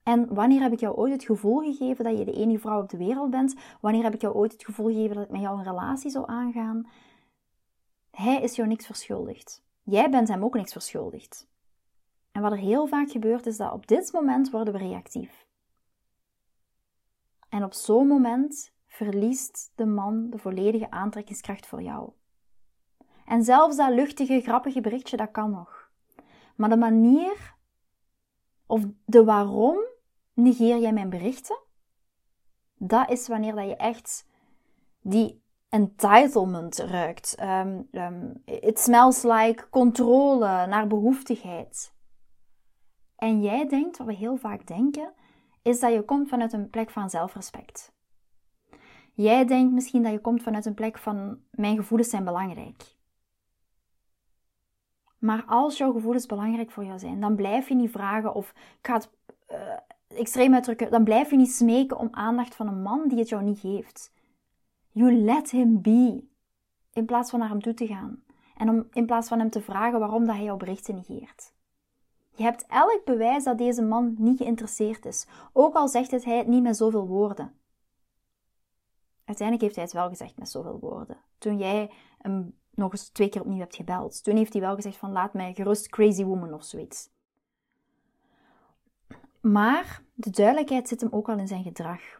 En 0.02 0.34
wanneer 0.34 0.60
heb 0.60 0.72
ik 0.72 0.80
jou 0.80 0.96
ooit 0.96 1.12
het 1.12 1.24
gevoel 1.24 1.60
gegeven 1.60 2.04
dat 2.04 2.18
je 2.18 2.24
de 2.24 2.32
enige 2.32 2.60
vrouw 2.60 2.82
op 2.82 2.88
de 2.88 2.96
wereld 2.96 3.30
bent? 3.30 3.54
Wanneer 3.80 4.02
heb 4.02 4.14
ik 4.14 4.20
jou 4.20 4.34
ooit 4.34 4.52
het 4.52 4.64
gevoel 4.64 4.86
gegeven 4.86 5.16
dat 5.16 5.24
ik 5.24 5.30
met 5.30 5.40
jou 5.40 5.58
een 5.58 5.64
relatie 5.64 6.10
zou 6.10 6.28
aangaan? 6.28 6.88
Hij 8.10 8.42
is 8.42 8.56
jou 8.56 8.68
niks 8.68 8.86
verschuldigd. 8.86 9.66
Jij 9.90 10.10
bent 10.10 10.28
hem 10.28 10.44
ook 10.44 10.54
niks 10.54 10.72
verschuldigd. 10.72 11.48
En 12.32 12.42
wat 12.42 12.52
er 12.52 12.58
heel 12.58 12.86
vaak 12.86 13.10
gebeurt 13.10 13.46
is 13.46 13.56
dat 13.56 13.72
op 13.72 13.86
dit 13.86 14.12
moment 14.12 14.50
worden 14.50 14.72
we 14.72 14.78
reactief. 14.78 15.46
En 17.48 17.64
op 17.64 17.72
zo'n 17.72 18.06
moment 18.06 18.72
verliest 18.86 19.72
de 19.74 19.86
man 19.86 20.30
de 20.30 20.38
volledige 20.38 20.90
aantrekkingskracht 20.90 21.66
voor 21.66 21.82
jou. 21.82 22.10
En 23.24 23.44
zelfs 23.44 23.76
dat 23.76 23.94
luchtige, 23.94 24.40
grappige 24.40 24.80
berichtje, 24.80 25.16
dat 25.16 25.30
kan 25.30 25.50
nog. 25.50 25.90
Maar 26.56 26.68
de 26.68 26.76
manier 26.76 27.54
of 28.66 28.84
de 29.04 29.24
waarom 29.24 29.78
negeer 30.32 30.78
jij 30.78 30.92
mijn 30.92 31.10
berichten? 31.10 31.58
Dat 32.74 33.10
is 33.10 33.28
wanneer 33.28 33.54
dat 33.54 33.68
je 33.68 33.76
echt 33.76 34.26
die 35.00 35.42
entitlement 35.68 36.78
ruikt. 36.78 37.36
Um, 37.40 37.88
um, 37.92 38.42
it 38.44 38.78
smells 38.78 39.22
like 39.22 39.68
controle 39.70 40.66
naar 40.66 40.86
behoeftigheid. 40.86 41.92
En 43.16 43.42
jij 43.42 43.68
denkt, 43.68 43.98
wat 43.98 44.06
we 44.06 44.14
heel 44.14 44.36
vaak 44.36 44.66
denken, 44.66 45.12
is 45.62 45.80
dat 45.80 45.92
je 45.92 46.02
komt 46.02 46.28
vanuit 46.28 46.52
een 46.52 46.70
plek 46.70 46.90
van 46.90 47.10
zelfrespect. 47.10 47.92
Jij 49.14 49.44
denkt 49.44 49.72
misschien 49.72 50.02
dat 50.02 50.12
je 50.12 50.20
komt 50.20 50.42
vanuit 50.42 50.66
een 50.66 50.74
plek 50.74 50.98
van 50.98 51.38
mijn 51.50 51.76
gevoelens 51.76 52.10
zijn 52.10 52.24
belangrijk. 52.24 52.96
Maar 55.18 55.44
als 55.46 55.78
jouw 55.78 55.92
gevoelens 55.92 56.26
belangrijk 56.26 56.70
voor 56.70 56.84
jou 56.84 56.98
zijn, 56.98 57.20
dan 57.20 57.36
blijf 57.36 57.68
je 57.68 57.74
niet 57.74 57.90
vragen 57.90 58.34
of 58.34 58.50
ik 58.50 58.86
ga 58.86 58.94
het 58.94 59.10
uh, 59.50 60.18
extreem 60.18 60.54
uitdrukken, 60.54 60.90
dan 60.90 61.04
blijf 61.04 61.30
je 61.30 61.36
niet 61.36 61.52
smeken 61.52 61.98
om 61.98 62.08
aandacht 62.10 62.54
van 62.54 62.68
een 62.68 62.82
man 62.82 63.08
die 63.08 63.18
het 63.18 63.28
jou 63.28 63.42
niet 63.42 63.58
geeft. 63.58 64.12
You 64.98 65.12
let 65.12 65.50
him 65.50 65.80
be. 65.80 66.24
In 66.92 67.04
plaats 67.04 67.30
van 67.30 67.38
naar 67.38 67.48
hem 67.48 67.62
toe 67.62 67.74
te 67.74 67.86
gaan. 67.86 68.22
En 68.56 68.68
om, 68.68 68.86
in 68.90 69.06
plaats 69.06 69.28
van 69.28 69.38
hem 69.38 69.50
te 69.50 69.60
vragen 69.60 69.98
waarom 69.98 70.26
dat 70.26 70.34
hij 70.34 70.44
jouw 70.44 70.56
berichten 70.56 70.94
negeert. 70.94 71.52
Je 72.34 72.42
hebt 72.42 72.66
elk 72.66 73.02
bewijs 73.04 73.44
dat 73.44 73.58
deze 73.58 73.82
man 73.82 74.14
niet 74.18 74.38
geïnteresseerd 74.38 75.06
is, 75.06 75.26
ook 75.52 75.74
al 75.74 75.88
zegt 75.88 76.10
het 76.10 76.24
hij 76.24 76.36
het 76.36 76.46
niet 76.46 76.62
met 76.62 76.76
zoveel 76.76 77.06
woorden. 77.06 77.52
Uiteindelijk 79.24 79.62
heeft 79.62 79.74
hij 79.74 79.84
het 79.84 79.92
wel 79.92 80.08
gezegd 80.08 80.38
met 80.38 80.48
zoveel 80.48 80.78
woorden. 80.80 81.16
Toen 81.38 81.58
jij 81.58 81.90
hem 82.18 82.54
nog 82.70 82.92
eens 82.92 83.08
twee 83.08 83.28
keer 83.28 83.40
opnieuw 83.40 83.58
hebt 83.58 83.76
gebeld. 83.76 84.24
Toen 84.24 84.36
heeft 84.36 84.52
hij 84.52 84.62
wel 84.62 84.74
gezegd 84.74 84.96
van 84.96 85.12
laat 85.12 85.32
mij 85.32 85.54
gerust 85.54 85.88
crazy 85.88 86.24
woman 86.24 86.54
of 86.54 86.64
zoiets. 86.64 87.10
Maar 89.40 90.02
de 90.14 90.30
duidelijkheid 90.30 90.88
zit 90.88 91.00
hem 91.00 91.12
ook 91.12 91.28
al 91.28 91.38
in 91.38 91.48
zijn 91.48 91.62
gedrag. 91.62 92.17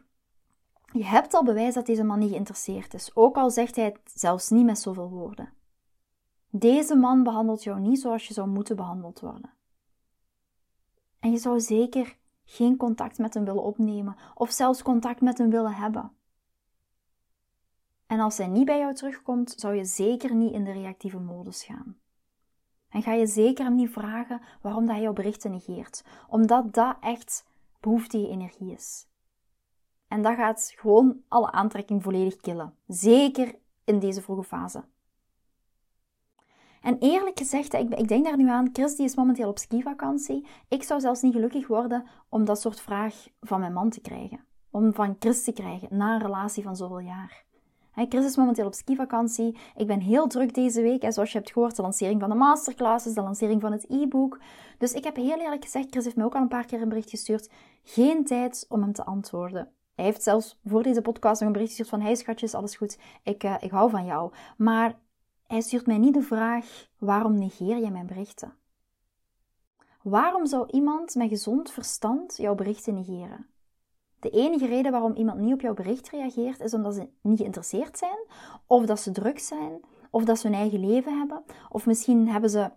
Je 0.91 1.05
hebt 1.05 1.33
al 1.33 1.43
bewijs 1.43 1.73
dat 1.73 1.85
deze 1.85 2.03
man 2.03 2.19
niet 2.19 2.29
geïnteresseerd 2.29 2.93
is, 2.93 3.15
ook 3.15 3.35
al 3.35 3.51
zegt 3.51 3.75
hij 3.75 3.85
het 3.85 3.99
zelfs 4.13 4.49
niet 4.49 4.65
met 4.65 4.79
zoveel 4.79 5.09
woorden. 5.09 5.53
Deze 6.49 6.95
man 6.95 7.23
behandelt 7.23 7.63
jou 7.63 7.79
niet 7.79 7.99
zoals 7.99 8.27
je 8.27 8.33
zou 8.33 8.47
moeten 8.47 8.75
behandeld 8.75 9.19
worden. 9.19 9.53
En 11.19 11.31
je 11.31 11.37
zou 11.37 11.59
zeker 11.59 12.17
geen 12.45 12.77
contact 12.77 13.17
met 13.17 13.33
hem 13.33 13.45
willen 13.45 13.63
opnemen 13.63 14.15
of 14.35 14.51
zelfs 14.51 14.81
contact 14.81 15.21
met 15.21 15.37
hem 15.37 15.49
willen 15.49 15.73
hebben. 15.73 16.11
En 18.07 18.19
als 18.19 18.37
hij 18.37 18.47
niet 18.47 18.65
bij 18.65 18.79
jou 18.79 18.93
terugkomt, 18.93 19.53
zou 19.57 19.75
je 19.75 19.85
zeker 19.85 20.35
niet 20.35 20.53
in 20.53 20.63
de 20.63 20.71
reactieve 20.71 21.19
modus 21.19 21.63
gaan. 21.63 21.97
En 22.89 23.01
ga 23.01 23.13
je 23.13 23.27
zeker 23.27 23.65
hem 23.65 23.75
niet 23.75 23.91
vragen 23.91 24.41
waarom 24.61 24.85
dat 24.85 24.95
hij 24.95 25.03
jouw 25.03 25.13
berichten 25.13 25.51
negeert, 25.51 26.03
omdat 26.27 26.73
dat 26.73 26.97
echt 26.99 27.45
behoeftige 27.79 28.27
energie 28.27 28.71
is. 28.71 29.08
En 30.09 30.21
dat 30.21 30.35
gaat 30.35 30.73
gewoon 30.75 31.21
alle 31.27 31.51
aantrekking 31.51 32.03
volledig 32.03 32.35
killen, 32.35 32.73
zeker 32.87 33.55
in 33.83 33.99
deze 33.99 34.21
vroege 34.21 34.43
fase. 34.43 34.83
En 36.81 36.97
eerlijk 36.99 37.37
gezegd, 37.37 37.73
ik, 37.73 37.93
ik 37.93 38.07
denk 38.07 38.25
daar 38.25 38.37
nu 38.37 38.49
aan, 38.49 38.69
Chris 38.73 38.95
die 38.95 39.05
is 39.05 39.15
momenteel 39.15 39.49
op 39.49 39.57
skivakantie. 39.57 40.45
Ik 40.67 40.83
zou 40.83 40.99
zelfs 40.99 41.21
niet 41.21 41.33
gelukkig 41.33 41.67
worden 41.67 42.05
om 42.29 42.45
dat 42.45 42.61
soort 42.61 42.81
vraag 42.81 43.27
van 43.41 43.59
mijn 43.59 43.73
man 43.73 43.89
te 43.89 44.01
krijgen. 44.01 44.45
Om 44.71 44.93
van 44.93 45.15
Chris 45.19 45.43
te 45.43 45.51
krijgen 45.51 45.97
na 45.97 46.13
een 46.13 46.21
relatie 46.21 46.63
van 46.63 46.75
zoveel 46.75 46.99
jaar. 46.99 47.47
Chris 48.09 48.25
is 48.25 48.35
momenteel 48.35 48.65
op 48.65 48.73
skivakantie. 48.73 49.57
Ik 49.75 49.87
ben 49.87 49.99
heel 49.99 50.27
druk 50.27 50.53
deze 50.53 50.81
week. 50.81 51.03
En 51.03 51.13
zoals 51.13 51.31
je 51.31 51.37
hebt 51.37 51.51
gehoord, 51.51 51.75
de 51.75 51.81
lancering 51.81 52.19
van 52.19 52.29
de 52.29 52.35
masterclasses, 52.35 53.13
de 53.13 53.21
lancering 53.21 53.61
van 53.61 53.71
het 53.71 53.85
e-book. 53.89 54.39
Dus 54.77 54.93
ik 54.93 55.03
heb 55.03 55.15
heel 55.15 55.39
eerlijk 55.39 55.63
gezegd, 55.63 55.87
Chris 55.89 56.03
heeft 56.03 56.15
me 56.15 56.23
ook 56.23 56.35
al 56.35 56.41
een 56.41 56.47
paar 56.47 56.65
keer 56.65 56.81
een 56.81 56.89
bericht 56.89 57.09
gestuurd. 57.09 57.49
Geen 57.83 58.25
tijd 58.25 58.65
om 58.69 58.81
hem 58.81 58.93
te 58.93 59.05
antwoorden. 59.05 59.71
Hij 59.99 60.07
heeft 60.07 60.23
zelfs 60.23 60.59
voor 60.65 60.83
deze 60.83 61.01
podcast 61.01 61.39
nog 61.39 61.49
een 61.49 61.53
bericht 61.53 61.69
gestuurd 61.69 61.89
van... 61.89 62.01
Hey 62.01 62.15
schatjes, 62.15 62.53
alles 62.53 62.75
goed. 62.75 62.97
Ik, 63.23 63.43
uh, 63.43 63.55
ik 63.59 63.71
hou 63.71 63.89
van 63.89 64.05
jou. 64.05 64.33
Maar 64.57 64.99
hij 65.47 65.61
stuurt 65.61 65.85
mij 65.85 65.97
niet 65.97 66.13
de 66.13 66.21
vraag... 66.21 66.87
Waarom 66.97 67.37
negeer 67.37 67.77
je 67.77 67.91
mijn 67.91 68.07
berichten? 68.07 68.53
Waarom 70.01 70.45
zou 70.45 70.67
iemand 70.71 71.15
met 71.15 71.29
gezond 71.29 71.71
verstand 71.71 72.37
jouw 72.37 72.55
berichten 72.55 72.93
negeren? 72.93 73.47
De 74.19 74.29
enige 74.29 74.65
reden 74.65 74.91
waarom 74.91 75.13
iemand 75.13 75.39
niet 75.39 75.53
op 75.53 75.61
jouw 75.61 75.73
bericht 75.73 76.09
reageert, 76.09 76.59
is 76.59 76.73
omdat 76.73 76.95
ze 76.95 77.09
niet 77.21 77.39
geïnteresseerd 77.39 77.97
zijn, 77.97 78.25
of 78.65 78.85
dat 78.85 78.99
ze 78.99 79.11
druk 79.11 79.39
zijn, 79.39 79.79
of 80.09 80.23
dat 80.23 80.39
ze 80.39 80.47
hun 80.47 80.55
eigen 80.55 80.79
leven 80.79 81.17
hebben, 81.17 81.43
of 81.69 81.85
misschien 81.85 82.27
hebben 82.27 82.49
ze 82.49 82.71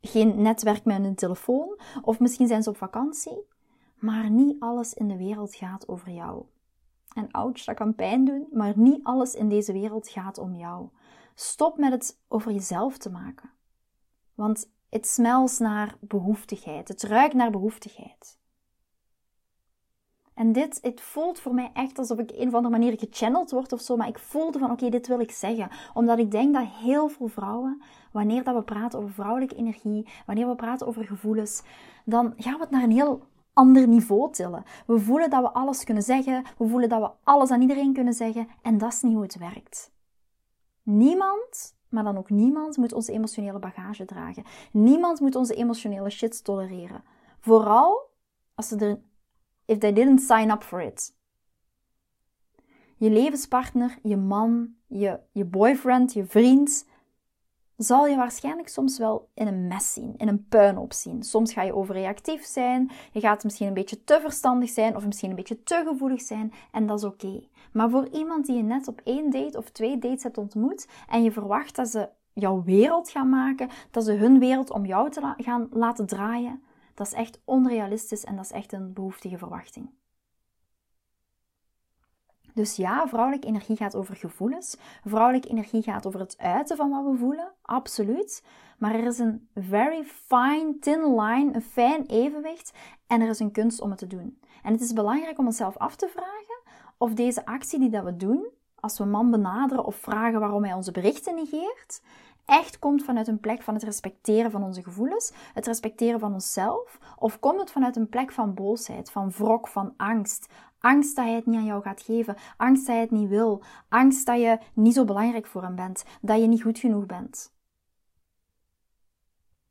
geen 0.00 0.42
netwerk 0.42 0.84
met 0.84 1.02
hun 1.02 1.14
telefoon, 1.14 1.78
of 2.02 2.20
misschien 2.20 2.46
zijn 2.46 2.62
ze 2.62 2.70
op 2.70 2.76
vakantie. 2.76 3.46
Maar 3.98 4.30
niet 4.30 4.60
alles 4.60 4.94
in 4.94 5.08
de 5.08 5.16
wereld 5.16 5.54
gaat 5.54 5.88
over 5.88 6.10
jou. 6.10 6.44
En 7.14 7.30
ouch, 7.30 7.64
dat 7.64 7.76
kan 7.76 7.94
pijn 7.94 8.24
doen, 8.24 8.46
maar 8.52 8.72
niet 8.76 9.00
alles 9.02 9.34
in 9.34 9.48
deze 9.48 9.72
wereld 9.72 10.08
gaat 10.08 10.38
om 10.38 10.54
jou. 10.54 10.88
Stop 11.34 11.78
met 11.78 11.92
het 11.92 12.20
over 12.28 12.52
jezelf 12.52 12.98
te 12.98 13.10
maken. 13.10 13.50
Want 14.34 14.70
het 14.88 15.06
smells 15.06 15.58
naar 15.58 15.96
behoeftigheid. 16.00 16.88
Het 16.88 17.02
ruikt 17.02 17.34
naar 17.34 17.50
behoeftigheid. 17.50 18.38
En 20.34 20.52
dit, 20.52 20.78
het 20.82 21.00
voelt 21.00 21.40
voor 21.40 21.54
mij 21.54 21.70
echt 21.74 21.98
alsof 21.98 22.18
ik 22.18 22.30
een 22.30 22.48
of 22.48 22.54
andere 22.54 22.78
manier 22.78 22.98
gechanneld 22.98 23.50
word 23.50 23.72
of 23.72 23.80
zo. 23.80 23.96
Maar 23.96 24.08
ik 24.08 24.18
voelde 24.18 24.58
van, 24.58 24.70
oké, 24.70 24.88
dit 24.88 25.06
wil 25.06 25.20
ik 25.20 25.30
zeggen. 25.30 25.70
Omdat 25.94 26.18
ik 26.18 26.30
denk 26.30 26.54
dat 26.54 26.66
heel 26.66 27.08
veel 27.08 27.28
vrouwen, 27.28 27.82
wanneer 28.12 28.44
dat 28.44 28.54
we 28.54 28.62
praten 28.62 28.98
over 28.98 29.12
vrouwelijke 29.12 29.54
energie, 29.54 30.08
wanneer 30.26 30.48
we 30.48 30.54
praten 30.54 30.86
over 30.86 31.04
gevoelens, 31.04 31.62
dan 32.04 32.34
gaan 32.36 32.54
we 32.54 32.60
het 32.60 32.70
naar 32.70 32.82
een 32.82 32.90
heel 32.90 33.26
ander 33.58 33.88
niveau 33.88 34.32
tillen. 34.32 34.64
We 34.86 34.98
voelen 34.98 35.30
dat 35.30 35.42
we 35.42 35.50
alles 35.50 35.84
kunnen 35.84 36.02
zeggen. 36.02 36.44
We 36.58 36.68
voelen 36.68 36.88
dat 36.88 37.00
we 37.00 37.10
alles 37.22 37.50
aan 37.50 37.60
iedereen 37.60 37.92
kunnen 37.92 38.14
zeggen. 38.14 38.48
En 38.62 38.78
dat 38.78 38.92
is 38.92 39.02
niet 39.02 39.12
hoe 39.12 39.22
het 39.22 39.38
werkt. 39.38 39.92
Niemand 40.82 41.76
maar 41.88 42.04
dan 42.04 42.18
ook 42.18 42.30
niemand 42.30 42.76
moet 42.76 42.92
onze 42.92 43.12
emotionele 43.12 43.58
bagage 43.58 44.04
dragen. 44.04 44.44
Niemand 44.72 45.20
moet 45.20 45.34
onze 45.34 45.54
emotionele 45.54 46.10
shit 46.10 46.44
tolereren. 46.44 47.02
Vooral 47.40 48.10
als 48.54 48.68
ze 48.68 48.76
er, 48.76 49.00
if 49.64 49.78
they 49.78 49.92
didn't 49.92 50.20
sign 50.20 50.50
up 50.50 50.62
for 50.62 50.82
it. 50.82 51.16
Je 52.96 53.10
levenspartner, 53.10 53.98
je 54.02 54.16
man, 54.16 54.74
je, 54.86 55.20
je 55.32 55.44
boyfriend, 55.44 56.12
je 56.12 56.26
vriend, 56.26 56.86
zal 57.78 58.06
je 58.06 58.16
waarschijnlijk 58.16 58.68
soms 58.68 58.98
wel 58.98 59.28
in 59.34 59.46
een 59.46 59.66
mes 59.66 59.92
zien, 59.92 60.14
in 60.16 60.28
een 60.28 60.46
puinhoop 60.48 60.92
zien. 60.92 61.22
Soms 61.22 61.52
ga 61.52 61.62
je 61.62 61.74
overreactief 61.74 62.44
zijn, 62.44 62.90
je 63.12 63.20
gaat 63.20 63.44
misschien 63.44 63.66
een 63.66 63.74
beetje 63.74 64.04
te 64.04 64.18
verstandig 64.20 64.70
zijn 64.70 64.96
of 64.96 65.06
misschien 65.06 65.30
een 65.30 65.36
beetje 65.36 65.62
te 65.62 65.84
gevoelig 65.86 66.20
zijn 66.20 66.52
en 66.72 66.86
dat 66.86 66.98
is 66.98 67.04
oké. 67.04 67.40
Maar 67.72 67.90
voor 67.90 68.08
iemand 68.08 68.46
die 68.46 68.56
je 68.56 68.62
net 68.62 68.88
op 68.88 69.00
één 69.04 69.30
date 69.30 69.58
of 69.58 69.70
twee 69.70 69.98
dates 69.98 70.22
hebt 70.22 70.38
ontmoet 70.38 70.88
en 71.08 71.22
je 71.22 71.32
verwacht 71.32 71.76
dat 71.76 71.88
ze 71.88 72.08
jouw 72.32 72.62
wereld 72.62 73.10
gaan 73.10 73.28
maken, 73.28 73.68
dat 73.90 74.04
ze 74.04 74.12
hun 74.12 74.38
wereld 74.38 74.70
om 74.70 74.86
jou 74.86 75.10
te 75.10 75.34
gaan 75.36 75.68
laten 75.70 76.06
draaien, 76.06 76.62
dat 76.94 77.06
is 77.06 77.12
echt 77.12 77.40
onrealistisch 77.44 78.24
en 78.24 78.36
dat 78.36 78.44
is 78.44 78.52
echt 78.52 78.72
een 78.72 78.92
behoeftige 78.92 79.38
verwachting. 79.38 79.90
Dus 82.58 82.76
ja, 82.76 83.08
vrouwelijke 83.08 83.46
energie 83.46 83.76
gaat 83.76 83.96
over 83.96 84.16
gevoelens. 84.16 84.76
Vrouwelijke 85.04 85.48
energie 85.48 85.82
gaat 85.82 86.06
over 86.06 86.20
het 86.20 86.38
uiten 86.38 86.76
van 86.76 86.90
wat 86.90 87.04
we 87.04 87.18
voelen, 87.18 87.52
absoluut. 87.62 88.44
Maar 88.78 88.94
er 88.94 89.06
is 89.06 89.18
een 89.18 89.48
very 89.54 90.04
fine, 90.04 90.76
thin 90.80 91.20
line, 91.20 91.54
een 91.54 91.62
fijn 91.62 92.06
evenwicht 92.06 92.72
en 93.06 93.20
er 93.20 93.28
is 93.28 93.38
een 93.38 93.50
kunst 93.50 93.80
om 93.80 93.90
het 93.90 93.98
te 93.98 94.06
doen. 94.06 94.40
En 94.62 94.72
het 94.72 94.80
is 94.80 94.92
belangrijk 94.92 95.38
om 95.38 95.46
onszelf 95.46 95.76
af 95.76 95.96
te 95.96 96.08
vragen 96.08 96.58
of 96.96 97.14
deze 97.14 97.46
actie 97.46 97.78
die 97.78 97.90
dat 97.90 98.04
we 98.04 98.16
doen, 98.16 98.48
als 98.74 98.98
we 98.98 99.04
man 99.04 99.30
benaderen 99.30 99.84
of 99.84 99.96
vragen 99.96 100.40
waarom 100.40 100.64
hij 100.64 100.74
onze 100.74 100.92
berichten 100.92 101.34
negeert, 101.34 102.02
echt 102.44 102.78
komt 102.78 103.04
vanuit 103.04 103.28
een 103.28 103.40
plek 103.40 103.62
van 103.62 103.74
het 103.74 103.82
respecteren 103.82 104.50
van 104.50 104.62
onze 104.62 104.82
gevoelens, 104.82 105.32
het 105.54 105.66
respecteren 105.66 106.20
van 106.20 106.32
onszelf, 106.32 106.98
of 107.18 107.38
komt 107.38 107.60
het 107.60 107.70
vanuit 107.70 107.96
een 107.96 108.08
plek 108.08 108.32
van 108.32 108.54
boosheid, 108.54 109.10
van 109.10 109.30
wrok, 109.30 109.68
van 109.68 109.94
angst, 109.96 110.46
Angst 110.78 111.16
dat 111.16 111.24
hij 111.24 111.34
het 111.34 111.46
niet 111.46 111.56
aan 111.56 111.64
jou 111.64 111.82
gaat 111.82 112.02
geven. 112.02 112.36
Angst 112.56 112.86
dat 112.86 112.94
hij 112.94 113.04
het 113.04 113.10
niet 113.10 113.28
wil. 113.28 113.62
Angst 113.88 114.26
dat 114.26 114.40
je 114.40 114.58
niet 114.74 114.94
zo 114.94 115.04
belangrijk 115.04 115.46
voor 115.46 115.62
hem 115.62 115.74
bent. 115.74 116.04
Dat 116.20 116.40
je 116.40 116.46
niet 116.46 116.62
goed 116.62 116.78
genoeg 116.78 117.06
bent. 117.06 117.56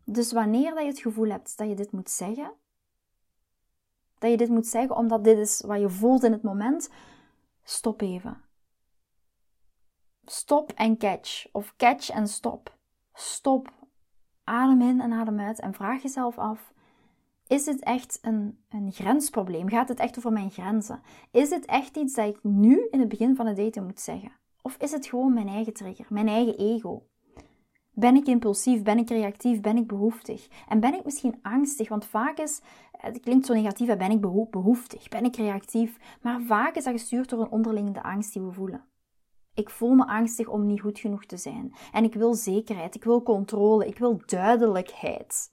Dus 0.03 0.31
wanneer 0.31 0.73
dat 0.73 0.81
je 0.83 0.89
het 0.89 0.99
gevoel 0.99 1.29
hebt 1.29 1.57
dat 1.57 1.67
je 1.67 1.75
dit 1.75 1.91
moet 1.91 2.09
zeggen, 2.09 2.53
dat 4.17 4.31
je 4.31 4.37
dit 4.37 4.49
moet 4.49 4.67
zeggen 4.67 4.95
omdat 4.95 5.23
dit 5.23 5.37
is 5.37 5.61
wat 5.65 5.79
je 5.79 5.89
voelt 5.89 6.23
in 6.23 6.31
het 6.31 6.43
moment, 6.43 6.89
stop 7.63 8.01
even. 8.01 8.41
Stop 10.25 10.71
en 10.71 10.97
catch. 10.97 11.47
Of 11.51 11.75
catch 11.75 12.09
en 12.09 12.27
stop. 12.27 12.77
Stop. 13.13 13.71
Adem 14.43 14.81
in 14.81 15.01
en 15.01 15.13
adem 15.13 15.39
uit 15.39 15.59
en 15.59 15.73
vraag 15.73 16.01
jezelf 16.01 16.37
af: 16.37 16.73
is 17.47 17.65
het 17.65 17.83
echt 17.83 18.19
een, 18.21 18.57
een 18.69 18.91
grensprobleem? 18.91 19.69
Gaat 19.69 19.87
het 19.87 19.99
echt 19.99 20.17
over 20.17 20.31
mijn 20.31 20.51
grenzen? 20.51 21.01
Is 21.31 21.49
het 21.49 21.65
echt 21.65 21.97
iets 21.97 22.13
dat 22.13 22.27
ik 22.27 22.43
nu 22.43 22.87
in 22.91 22.99
het 22.99 23.09
begin 23.09 23.35
van 23.35 23.45
het 23.45 23.57
daten 23.57 23.83
moet 23.83 23.99
zeggen? 23.99 24.31
Of 24.61 24.75
is 24.77 24.91
het 24.91 25.05
gewoon 25.05 25.33
mijn 25.33 25.47
eigen 25.47 25.73
trigger, 25.73 26.05
mijn 26.09 26.27
eigen 26.27 26.57
ego? 26.57 27.03
Ben 27.93 28.15
ik 28.15 28.27
impulsief? 28.27 28.83
Ben 28.83 28.97
ik 28.97 29.09
reactief? 29.09 29.61
Ben 29.61 29.77
ik 29.77 29.87
behoeftig? 29.87 30.47
En 30.67 30.79
ben 30.79 30.93
ik 30.93 31.05
misschien 31.05 31.39
angstig? 31.41 31.89
Want 31.89 32.05
vaak 32.05 32.37
is, 32.37 32.61
het 32.91 33.19
klinkt 33.19 33.45
zo 33.45 33.53
negatief, 33.53 33.97
ben 33.97 34.11
ik 34.11 34.21
behoeftig? 34.51 35.07
Ben 35.07 35.25
ik 35.25 35.35
reactief? 35.35 35.97
Maar 36.21 36.41
vaak 36.41 36.75
is 36.75 36.83
dat 36.83 36.93
gestuurd 36.93 37.29
door 37.29 37.41
een 37.41 37.51
onderliggende 37.51 38.03
angst 38.03 38.33
die 38.33 38.41
we 38.41 38.51
voelen. 38.51 38.85
Ik 39.53 39.69
voel 39.69 39.93
me 39.93 40.05
angstig 40.05 40.47
om 40.47 40.65
niet 40.65 40.81
goed 40.81 40.99
genoeg 40.99 41.25
te 41.25 41.37
zijn. 41.37 41.73
En 41.91 42.03
ik 42.03 42.13
wil 42.13 42.33
zekerheid, 42.33 42.95
ik 42.95 43.03
wil 43.03 43.23
controle, 43.23 43.87
ik 43.87 43.97
wil 43.97 44.21
duidelijkheid. 44.25 45.51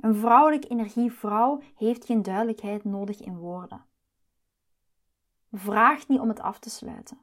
Een 0.00 0.14
vrouwelijke 0.14 0.68
energievrouw 0.68 1.60
heeft 1.74 2.04
geen 2.04 2.22
duidelijkheid 2.22 2.84
nodig 2.84 3.20
in 3.20 3.38
woorden. 3.38 3.84
Vraag 5.52 6.08
niet 6.08 6.20
om 6.20 6.28
het 6.28 6.40
af 6.40 6.58
te 6.58 6.70
sluiten. 6.70 7.18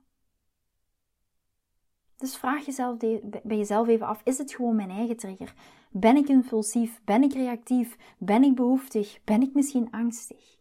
Dus 2.17 2.37
vraag 2.37 2.65
jezelf 2.65 2.97
bij 3.43 3.57
jezelf 3.57 3.87
even 3.87 4.07
af: 4.07 4.21
is 4.23 4.37
het 4.37 4.53
gewoon 4.53 4.75
mijn 4.75 4.89
eigen 4.89 5.17
trigger? 5.17 5.53
Ben 5.91 6.15
ik 6.15 6.27
impulsief? 6.27 7.01
Ben 7.03 7.23
ik 7.23 7.33
reactief? 7.33 7.97
Ben 8.17 8.43
ik 8.43 8.55
behoeftig? 8.55 9.19
Ben 9.23 9.41
ik 9.41 9.53
misschien 9.53 9.91
angstig? 9.91 10.57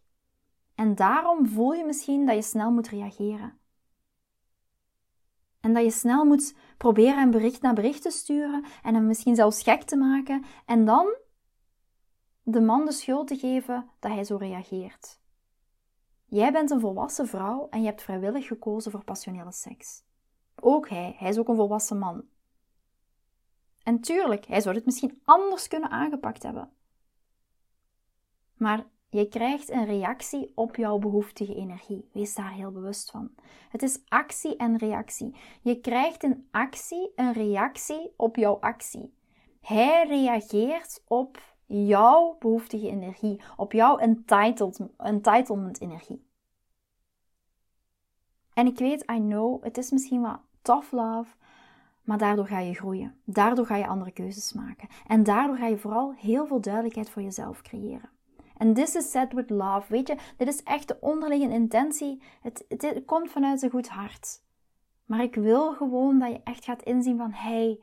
En 0.75 0.95
daarom 0.95 1.47
voel 1.47 1.73
je 1.73 1.85
misschien 1.85 2.25
dat 2.25 2.35
je 2.35 2.41
snel 2.41 2.71
moet 2.71 2.87
reageren. 2.87 3.57
En 5.59 5.73
dat 5.73 5.83
je 5.83 5.91
snel 5.91 6.25
moet 6.25 6.55
proberen 6.77 7.21
een 7.21 7.31
bericht 7.31 7.61
naar 7.61 7.73
bericht 7.73 8.01
te 8.01 8.09
sturen 8.09 8.65
en 8.83 8.93
hem 8.93 9.07
misschien 9.07 9.35
zelfs 9.35 9.63
gek 9.63 9.81
te 9.81 9.95
maken. 9.95 10.43
En 10.65 10.85
dan 10.85 11.15
de 12.43 12.61
man 12.61 12.85
de 12.85 12.91
schuld 12.91 13.27
te 13.27 13.37
geven 13.37 13.89
dat 13.99 14.11
hij 14.11 14.23
zo 14.23 14.35
reageert. 14.35 15.19
Jij 16.25 16.51
bent 16.51 16.71
een 16.71 16.79
volwassen 16.79 17.27
vrouw 17.27 17.67
en 17.69 17.79
je 17.79 17.85
hebt 17.85 18.01
vrijwillig 18.01 18.47
gekozen 18.47 18.91
voor 18.91 19.03
passionele 19.03 19.51
seks. 19.51 20.03
Ook 20.59 20.89
hij, 20.89 21.15
hij 21.17 21.29
is 21.29 21.37
ook 21.37 21.47
een 21.47 21.55
volwassen 21.55 21.97
man. 21.97 22.23
En 23.83 23.99
tuurlijk, 23.99 24.45
hij 24.45 24.61
zou 24.61 24.75
het 24.75 24.85
misschien 24.85 25.21
anders 25.23 25.67
kunnen 25.67 25.89
aangepakt 25.89 26.43
hebben. 26.43 26.71
Maar 28.57 28.85
je 29.09 29.27
krijgt 29.27 29.69
een 29.69 29.85
reactie 29.85 30.51
op 30.55 30.75
jouw 30.75 30.97
behoeftige 30.97 31.55
energie. 31.55 32.09
Wees 32.11 32.35
daar 32.35 32.51
heel 32.51 32.71
bewust 32.71 33.11
van. 33.11 33.31
Het 33.69 33.81
is 33.83 33.99
actie 34.07 34.55
en 34.55 34.77
reactie. 34.77 35.35
Je 35.61 35.79
krijgt 35.79 36.23
een 36.23 36.47
actie, 36.51 37.11
een 37.15 37.33
reactie 37.33 38.13
op 38.17 38.35
jouw 38.35 38.59
actie. 38.59 39.13
Hij 39.61 40.07
reageert 40.07 41.03
op 41.07 41.52
jouw 41.73 42.35
behoeftige 42.39 42.89
energie, 42.89 43.41
op 43.57 43.71
jouw 43.71 43.97
entitlement 44.97 45.81
energie. 45.81 46.25
En 48.53 48.67
ik 48.67 48.77
weet, 48.77 49.11
I 49.11 49.17
know, 49.17 49.63
het 49.63 49.77
is 49.77 49.91
misschien 49.91 50.21
wat 50.21 50.39
tough 50.61 50.91
love, 50.91 51.35
maar 52.03 52.17
daardoor 52.17 52.47
ga 52.47 52.59
je 52.59 52.73
groeien. 52.73 53.15
Daardoor 53.23 53.65
ga 53.65 53.75
je 53.75 53.87
andere 53.87 54.11
keuzes 54.11 54.53
maken. 54.53 54.87
En 55.07 55.23
daardoor 55.23 55.57
ga 55.57 55.67
je 55.67 55.77
vooral 55.77 56.13
heel 56.13 56.47
veel 56.47 56.61
duidelijkheid 56.61 57.09
voor 57.09 57.21
jezelf 57.21 57.61
creëren. 57.61 58.09
En 58.57 58.73
this 58.73 58.95
is 58.95 59.11
said 59.11 59.33
with 59.33 59.49
love. 59.49 59.83
Weet 59.87 60.07
je, 60.07 60.17
dit 60.37 60.47
is 60.47 60.63
echt 60.63 60.87
de 60.87 60.97
onderliggende 60.99 61.55
intentie. 61.55 62.21
Het, 62.41 62.65
het, 62.67 63.01
komt 63.05 63.31
vanuit 63.31 63.61
een 63.61 63.69
goed 63.69 63.87
hart. 63.87 64.41
Maar 65.05 65.21
ik 65.21 65.35
wil 65.35 65.73
gewoon 65.73 66.19
dat 66.19 66.31
je 66.31 66.41
echt 66.43 66.63
gaat 66.63 66.83
inzien 66.83 67.17
van, 67.17 67.31
hey, 67.31 67.79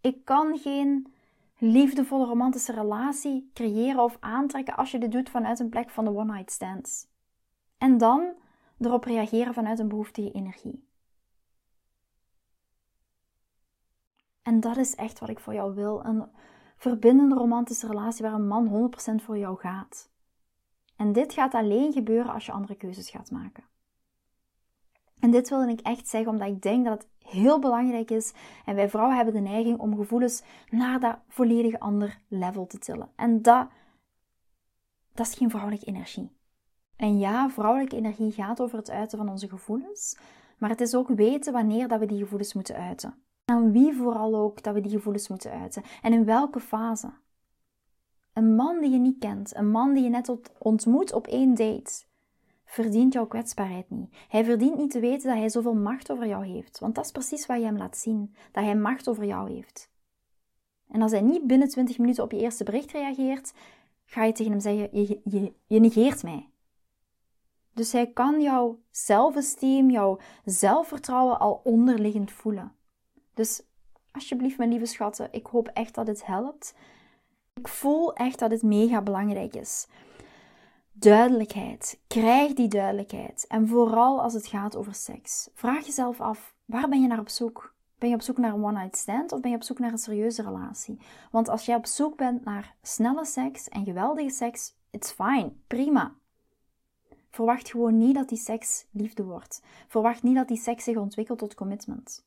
ik 0.00 0.24
kan 0.24 0.58
geen 0.58 1.14
liefdevolle 1.58 2.26
romantische 2.26 2.72
relatie 2.72 3.50
creëren 3.54 4.02
of 4.02 4.16
aantrekken 4.20 4.76
als 4.76 4.90
je 4.90 4.98
dit 4.98 5.12
doet 5.12 5.30
vanuit 5.30 5.58
een 5.58 5.68
plek 5.68 5.90
van 5.90 6.04
de 6.04 6.10
one-night 6.10 6.50
stands. 6.50 7.06
En 7.78 7.98
dan 7.98 8.34
erop 8.78 9.04
reageren 9.04 9.54
vanuit 9.54 9.78
een 9.78 9.88
behoeftige 9.88 10.30
energie. 10.30 10.88
En 14.42 14.60
dat 14.60 14.76
is 14.76 14.94
echt 14.94 15.18
wat 15.18 15.28
ik 15.28 15.38
voor 15.38 15.54
jou 15.54 15.74
wil: 15.74 16.04
een 16.04 16.28
verbindende 16.76 17.34
romantische 17.34 17.86
relatie 17.86 18.24
waar 18.24 18.34
een 18.34 18.46
man 18.46 18.90
100% 19.20 19.24
voor 19.24 19.38
jou 19.38 19.58
gaat. 19.58 20.10
En 20.96 21.12
dit 21.12 21.32
gaat 21.32 21.54
alleen 21.54 21.92
gebeuren 21.92 22.32
als 22.32 22.46
je 22.46 22.52
andere 22.52 22.76
keuzes 22.76 23.10
gaat 23.10 23.30
maken. 23.30 23.64
En 25.20 25.30
dit 25.30 25.48
wilde 25.48 25.72
ik 25.72 25.80
echt 25.80 26.08
zeggen 26.08 26.30
omdat 26.30 26.48
ik 26.48 26.62
denk 26.62 26.84
dat 26.84 27.02
het 27.02 27.30
heel 27.30 27.58
belangrijk 27.58 28.10
is. 28.10 28.32
En 28.64 28.74
wij 28.74 28.88
vrouwen 28.88 29.16
hebben 29.16 29.34
de 29.34 29.40
neiging 29.40 29.78
om 29.78 29.96
gevoelens 29.96 30.42
naar 30.70 31.00
dat 31.00 31.18
volledig 31.28 31.78
ander 31.78 32.20
level 32.28 32.66
te 32.66 32.78
tillen. 32.78 33.10
En 33.16 33.42
dat, 33.42 33.68
dat 35.14 35.26
is 35.26 35.34
geen 35.34 35.50
vrouwelijke 35.50 35.86
energie. 35.86 36.30
En 36.96 37.18
ja, 37.18 37.50
vrouwelijke 37.50 37.96
energie 37.96 38.32
gaat 38.32 38.60
over 38.60 38.78
het 38.78 38.90
uiten 38.90 39.18
van 39.18 39.28
onze 39.28 39.48
gevoelens. 39.48 40.18
Maar 40.58 40.70
het 40.70 40.80
is 40.80 40.94
ook 40.94 41.08
weten 41.08 41.52
wanneer 41.52 41.88
dat 41.88 41.98
we 41.98 42.06
die 42.06 42.18
gevoelens 42.18 42.54
moeten 42.54 42.76
uiten. 42.76 43.14
En 43.44 43.72
wie 43.72 43.94
vooral 43.94 44.34
ook 44.34 44.62
dat 44.62 44.74
we 44.74 44.80
die 44.80 44.90
gevoelens 44.90 45.28
moeten 45.28 45.50
uiten. 45.50 45.82
En 46.02 46.12
in 46.12 46.24
welke 46.24 46.60
fase. 46.60 47.12
Een 48.32 48.54
man 48.54 48.80
die 48.80 48.90
je 48.90 48.98
niet 48.98 49.18
kent, 49.18 49.56
een 49.56 49.70
man 49.70 49.94
die 49.94 50.02
je 50.02 50.08
net 50.08 50.36
ontmoet 50.58 51.12
op 51.12 51.26
één 51.26 51.54
date, 51.54 52.04
verdient 52.76 53.12
jouw 53.12 53.26
kwetsbaarheid 53.26 53.90
niet. 53.90 54.14
Hij 54.28 54.44
verdient 54.44 54.76
niet 54.76 54.90
te 54.90 55.00
weten 55.00 55.28
dat 55.28 55.38
hij 55.38 55.48
zoveel 55.48 55.74
macht 55.74 56.10
over 56.10 56.26
jou 56.26 56.46
heeft. 56.46 56.78
Want 56.78 56.94
dat 56.94 57.04
is 57.04 57.10
precies 57.10 57.46
wat 57.46 57.58
je 57.58 57.64
hem 57.64 57.76
laat 57.76 57.96
zien: 57.96 58.34
dat 58.52 58.64
hij 58.64 58.76
macht 58.76 59.08
over 59.08 59.24
jou 59.24 59.52
heeft. 59.52 59.90
En 60.88 61.02
als 61.02 61.10
hij 61.10 61.20
niet 61.20 61.46
binnen 61.46 61.68
20 61.68 61.98
minuten 61.98 62.24
op 62.24 62.30
je 62.30 62.38
eerste 62.38 62.64
bericht 62.64 62.92
reageert, 62.92 63.52
ga 64.04 64.24
je 64.24 64.32
tegen 64.32 64.52
hem 64.52 64.60
zeggen: 64.60 64.88
Je, 64.92 65.20
je, 65.24 65.52
je 65.66 65.80
negeert 65.80 66.22
mij. 66.22 66.50
Dus 67.72 67.92
hij 67.92 68.06
kan 68.06 68.40
jouw 68.40 68.78
zelfesteem, 68.90 69.90
jouw 69.90 70.18
zelfvertrouwen 70.44 71.38
al 71.38 71.60
onderliggend 71.64 72.30
voelen. 72.32 72.72
Dus 73.34 73.62
alsjeblieft, 74.10 74.58
mijn 74.58 74.70
lieve 74.70 74.86
schatten, 74.86 75.28
ik 75.30 75.46
hoop 75.46 75.68
echt 75.68 75.94
dat 75.94 76.06
het 76.06 76.26
helpt. 76.26 76.74
Ik 77.54 77.68
voel 77.68 78.14
echt 78.14 78.38
dat 78.38 78.50
het 78.50 78.62
mega 78.62 79.02
belangrijk 79.02 79.54
is. 79.54 79.86
Duidelijkheid. 80.98 82.00
Krijg 82.06 82.52
die 82.52 82.68
duidelijkheid. 82.68 83.46
En 83.48 83.68
vooral 83.68 84.22
als 84.22 84.34
het 84.34 84.46
gaat 84.46 84.76
over 84.76 84.94
seks. 84.94 85.50
Vraag 85.54 85.86
jezelf 85.86 86.20
af, 86.20 86.54
waar 86.64 86.88
ben 86.88 87.00
je 87.00 87.06
naar 87.06 87.18
op 87.18 87.28
zoek? 87.28 87.74
Ben 87.98 88.08
je 88.08 88.14
op 88.14 88.22
zoek 88.22 88.38
naar 88.38 88.54
een 88.54 88.64
one-night 88.64 88.96
stand 88.96 89.32
of 89.32 89.40
ben 89.40 89.50
je 89.50 89.56
op 89.56 89.62
zoek 89.62 89.78
naar 89.78 89.92
een 89.92 89.98
serieuze 89.98 90.42
relatie? 90.42 91.00
Want 91.30 91.48
als 91.48 91.66
jij 91.66 91.76
op 91.76 91.86
zoek 91.86 92.16
bent 92.16 92.44
naar 92.44 92.74
snelle 92.82 93.24
seks 93.24 93.68
en 93.68 93.84
geweldige 93.84 94.30
seks, 94.30 94.74
it's 94.90 95.10
fine, 95.10 95.52
prima. 95.66 96.14
Verwacht 97.30 97.70
gewoon 97.70 97.98
niet 97.98 98.14
dat 98.14 98.28
die 98.28 98.38
seks 98.38 98.86
liefde 98.90 99.24
wordt. 99.24 99.62
Verwacht 99.88 100.22
niet 100.22 100.36
dat 100.36 100.48
die 100.48 100.60
seks 100.60 100.84
zich 100.84 100.96
ontwikkelt 100.96 101.38
tot 101.38 101.54
commitment. 101.54 102.25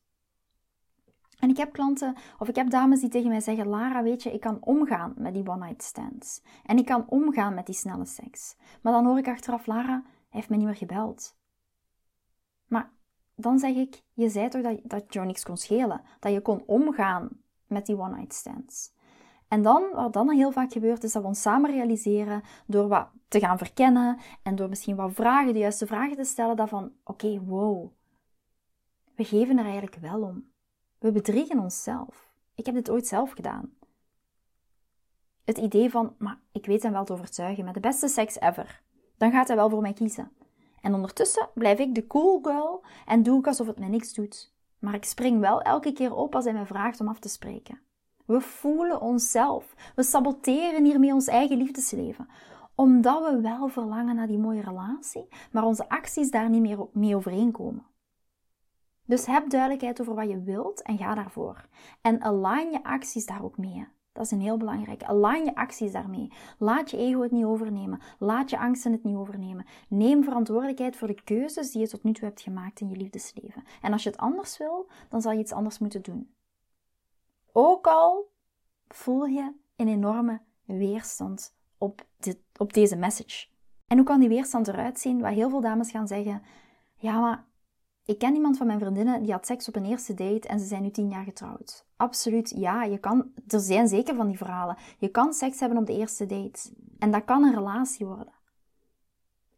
En 1.40 1.48
ik 1.48 1.56
heb 1.56 1.72
klanten, 1.72 2.14
of 2.38 2.48
ik 2.48 2.56
heb 2.56 2.70
dames 2.70 3.00
die 3.00 3.08
tegen 3.08 3.28
mij 3.28 3.40
zeggen: 3.40 3.66
Lara, 3.66 4.02
weet 4.02 4.22
je, 4.22 4.32
ik 4.32 4.40
kan 4.40 4.58
omgaan 4.60 5.14
met 5.16 5.34
die 5.34 5.48
one-night 5.48 5.82
stands. 5.82 6.42
En 6.64 6.78
ik 6.78 6.86
kan 6.86 7.08
omgaan 7.08 7.54
met 7.54 7.66
die 7.66 7.74
snelle 7.74 8.06
seks. 8.06 8.56
Maar 8.82 8.92
dan 8.92 9.06
hoor 9.06 9.18
ik 9.18 9.28
achteraf: 9.28 9.66
Lara, 9.66 10.02
hij 10.02 10.02
heeft 10.28 10.48
me 10.48 10.56
niet 10.56 10.66
meer 10.66 10.76
gebeld. 10.76 11.36
Maar 12.66 12.92
dan 13.34 13.58
zeg 13.58 13.74
ik: 13.74 14.02
Je 14.12 14.28
zei 14.28 14.48
toch 14.48 14.62
dat, 14.62 14.80
dat 14.82 15.12
jou 15.12 15.26
niks 15.26 15.44
kon 15.44 15.56
schelen? 15.56 16.02
Dat 16.18 16.32
je 16.32 16.40
kon 16.40 16.62
omgaan 16.66 17.28
met 17.66 17.86
die 17.86 17.98
one-night 17.98 18.34
stands. 18.34 18.92
En 19.48 19.62
dan, 19.62 19.90
wat 19.92 20.12
dan 20.12 20.30
heel 20.30 20.52
vaak 20.52 20.72
gebeurt, 20.72 21.04
is 21.04 21.12
dat 21.12 21.22
we 21.22 21.28
ons 21.28 21.42
samen 21.42 21.70
realiseren 21.70 22.42
door 22.66 22.88
wat 22.88 23.08
te 23.28 23.38
gaan 23.38 23.58
verkennen 23.58 24.18
en 24.42 24.54
door 24.54 24.68
misschien 24.68 24.96
wat 24.96 25.12
vragen, 25.12 25.52
de 25.52 25.58
juiste 25.58 25.86
vragen 25.86 26.16
te 26.16 26.24
stellen, 26.24 26.56
dat 26.56 26.68
van, 26.68 26.92
oké, 27.04 27.44
wow, 27.44 27.92
we 29.14 29.24
geven 29.24 29.58
er 29.58 29.64
eigenlijk 29.64 29.96
wel 29.96 30.22
om. 30.22 30.49
We 31.00 31.12
bedriegen 31.12 31.58
onszelf. 31.58 32.28
Ik 32.54 32.66
heb 32.66 32.74
dit 32.74 32.90
ooit 32.90 33.06
zelf 33.06 33.30
gedaan. 33.30 33.72
Het 35.44 35.58
idee 35.58 35.90
van, 35.90 36.14
maar 36.18 36.40
ik 36.52 36.66
weet 36.66 36.82
hem 36.82 36.92
wel 36.92 37.04
te 37.04 37.12
overtuigen 37.12 37.64
met 37.64 37.74
de 37.74 37.80
beste 37.80 38.08
seks 38.08 38.40
ever. 38.40 38.82
Dan 39.16 39.30
gaat 39.30 39.46
hij 39.46 39.56
wel 39.56 39.70
voor 39.70 39.80
mij 39.80 39.92
kiezen. 39.92 40.30
En 40.80 40.94
ondertussen 40.94 41.48
blijf 41.54 41.78
ik 41.78 41.94
de 41.94 42.06
cool 42.06 42.38
girl 42.42 42.84
en 43.06 43.22
doe 43.22 43.38
ik 43.38 43.46
alsof 43.46 43.66
het 43.66 43.78
mij 43.78 43.88
niks 43.88 44.14
doet. 44.14 44.54
Maar 44.78 44.94
ik 44.94 45.04
spring 45.04 45.40
wel 45.40 45.62
elke 45.62 45.92
keer 45.92 46.14
op 46.14 46.34
als 46.34 46.44
hij 46.44 46.52
mij 46.52 46.66
vraagt 46.66 47.00
om 47.00 47.08
af 47.08 47.18
te 47.18 47.28
spreken. 47.28 47.80
We 48.24 48.40
voelen 48.40 49.00
onszelf. 49.00 49.74
We 49.94 50.02
saboteren 50.02 50.84
hiermee 50.84 51.12
ons 51.12 51.26
eigen 51.26 51.56
liefdesleven. 51.56 52.28
Omdat 52.74 53.30
we 53.30 53.40
wel 53.40 53.68
verlangen 53.68 54.16
naar 54.16 54.26
die 54.26 54.38
mooie 54.38 54.62
relatie, 54.62 55.28
maar 55.52 55.64
onze 55.64 55.88
acties 55.88 56.30
daar 56.30 56.50
niet 56.50 56.60
meer 56.60 56.86
mee 56.92 57.16
overeenkomen. 57.16 57.89
Dus 59.10 59.26
heb 59.26 59.50
duidelijkheid 59.50 60.00
over 60.00 60.14
wat 60.14 60.28
je 60.28 60.42
wilt 60.42 60.82
en 60.82 60.98
ga 60.98 61.14
daarvoor. 61.14 61.68
En 62.00 62.22
align 62.22 62.70
je 62.70 62.82
acties 62.82 63.26
daar 63.26 63.44
ook 63.44 63.58
mee. 63.58 63.86
Dat 64.12 64.24
is 64.24 64.30
een 64.30 64.40
heel 64.40 64.56
belangrijk. 64.56 65.02
Align 65.02 65.44
je 65.44 65.54
acties 65.54 65.92
daarmee. 65.92 66.32
Laat 66.58 66.90
je 66.90 66.96
ego 66.96 67.20
het 67.20 67.30
niet 67.30 67.44
overnemen. 67.44 68.00
Laat 68.18 68.50
je 68.50 68.58
angsten 68.58 68.92
het 68.92 69.04
niet 69.04 69.16
overnemen. 69.16 69.66
Neem 69.88 70.24
verantwoordelijkheid 70.24 70.96
voor 70.96 71.08
de 71.08 71.22
keuzes 71.22 71.70
die 71.70 71.80
je 71.80 71.88
tot 71.88 72.02
nu 72.02 72.12
toe 72.12 72.24
hebt 72.24 72.40
gemaakt 72.40 72.80
in 72.80 72.88
je 72.88 72.96
liefdesleven. 72.96 73.64
En 73.82 73.92
als 73.92 74.02
je 74.02 74.10
het 74.10 74.18
anders 74.18 74.58
wil, 74.58 74.88
dan 75.08 75.20
zal 75.20 75.32
je 75.32 75.38
iets 75.38 75.52
anders 75.52 75.78
moeten 75.78 76.02
doen. 76.02 76.34
Ook 77.52 77.86
al 77.86 78.30
voel 78.88 79.24
je 79.24 79.52
een 79.76 79.88
enorme 79.88 80.40
weerstand 80.64 81.56
op, 81.78 82.06
dit, 82.18 82.38
op 82.56 82.72
deze 82.72 82.96
message. 82.96 83.46
En 83.86 83.96
hoe 83.96 84.06
kan 84.06 84.20
die 84.20 84.28
weerstand 84.28 84.68
eruit 84.68 84.98
zien? 84.98 85.20
Waar 85.20 85.32
heel 85.32 85.50
veel 85.50 85.60
dames 85.60 85.90
gaan 85.90 86.08
zeggen: 86.08 86.42
Ja, 86.94 87.20
maar 87.20 87.48
ik 88.04 88.18
ken 88.18 88.34
iemand 88.34 88.56
van 88.56 88.66
mijn 88.66 88.78
vriendinnen 88.78 89.22
die 89.22 89.32
had 89.32 89.46
seks 89.46 89.68
op 89.68 89.76
een 89.76 89.84
eerste 89.84 90.14
date 90.14 90.48
en 90.48 90.60
ze 90.60 90.66
zijn 90.66 90.82
nu 90.82 90.90
tien 90.90 91.08
jaar 91.08 91.24
getrouwd. 91.24 91.86
Absoluut, 91.96 92.52
ja, 92.56 92.82
je 92.82 92.98
kan, 92.98 93.32
er 93.46 93.60
zijn 93.60 93.88
zeker 93.88 94.14
van 94.14 94.26
die 94.26 94.36
verhalen. 94.36 94.76
Je 94.98 95.08
kan 95.08 95.32
seks 95.32 95.60
hebben 95.60 95.78
op 95.78 95.86
de 95.86 95.96
eerste 95.96 96.26
date. 96.26 96.70
En 96.98 97.10
dat 97.10 97.24
kan 97.24 97.42
een 97.42 97.54
relatie 97.54 98.06
worden. 98.06 98.32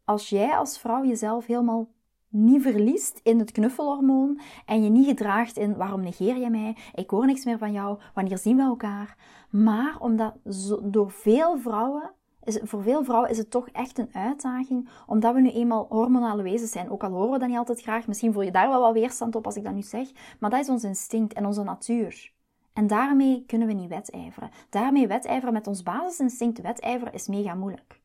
Als 0.05 0.29
jij 0.29 0.57
als 0.57 0.79
vrouw 0.79 1.05
jezelf 1.05 1.45
helemaal 1.45 1.87
niet 2.33 2.61
verliest 2.61 3.19
in 3.23 3.39
het 3.39 3.51
knuffelhormoon 3.51 4.39
en 4.65 4.83
je 4.83 4.89
niet 4.89 5.07
gedraagt 5.07 5.57
in 5.57 5.75
waarom 5.75 6.01
negeer 6.01 6.37
je 6.37 6.49
mij, 6.49 6.77
ik 6.93 7.09
hoor 7.09 7.25
niks 7.25 7.45
meer 7.45 7.57
van 7.57 7.71
jou, 7.71 7.99
wanneer 8.13 8.37
zien 8.37 8.57
we 8.57 8.63
elkaar, 8.63 9.17
maar 9.49 9.99
omdat 9.99 10.35
door 10.83 11.11
veel 11.11 11.57
vrouwen 11.57 12.11
is, 12.43 12.59
voor 12.63 12.83
veel 12.83 13.03
vrouwen 13.03 13.29
is 13.29 13.37
het 13.37 13.51
toch 13.51 13.69
echt 13.69 13.97
een 13.97 14.09
uitdaging, 14.13 14.89
omdat 15.07 15.33
we 15.33 15.41
nu 15.41 15.49
eenmaal 15.49 15.85
hormonale 15.89 16.43
wezens 16.43 16.71
zijn. 16.71 16.89
Ook 16.89 17.03
al 17.03 17.11
horen 17.11 17.31
we 17.31 17.39
dat 17.39 17.47
niet 17.47 17.57
altijd 17.57 17.81
graag, 17.81 18.07
misschien 18.07 18.33
voel 18.33 18.41
je 18.41 18.51
daar 18.51 18.69
wel 18.69 18.81
wat 18.81 18.93
weerstand 18.93 19.35
op 19.35 19.45
als 19.45 19.55
ik 19.55 19.63
dat 19.63 19.73
nu 19.73 19.81
zeg, 19.81 20.11
maar 20.39 20.49
dat 20.49 20.59
is 20.59 20.69
ons 20.69 20.83
instinct 20.83 21.33
en 21.33 21.45
onze 21.45 21.63
natuur. 21.63 22.31
En 22.73 22.87
daarmee 22.87 23.43
kunnen 23.45 23.67
we 23.67 23.73
niet 23.73 23.89
wedijveren. 23.89 24.49
Daarmee 24.69 25.07
wedijveren 25.07 25.53
met 25.53 25.67
ons 25.67 25.83
basisinstinct 25.83 26.61
wedijveren 26.61 27.13
is 27.13 27.27
mega 27.27 27.53
moeilijk. 27.53 28.01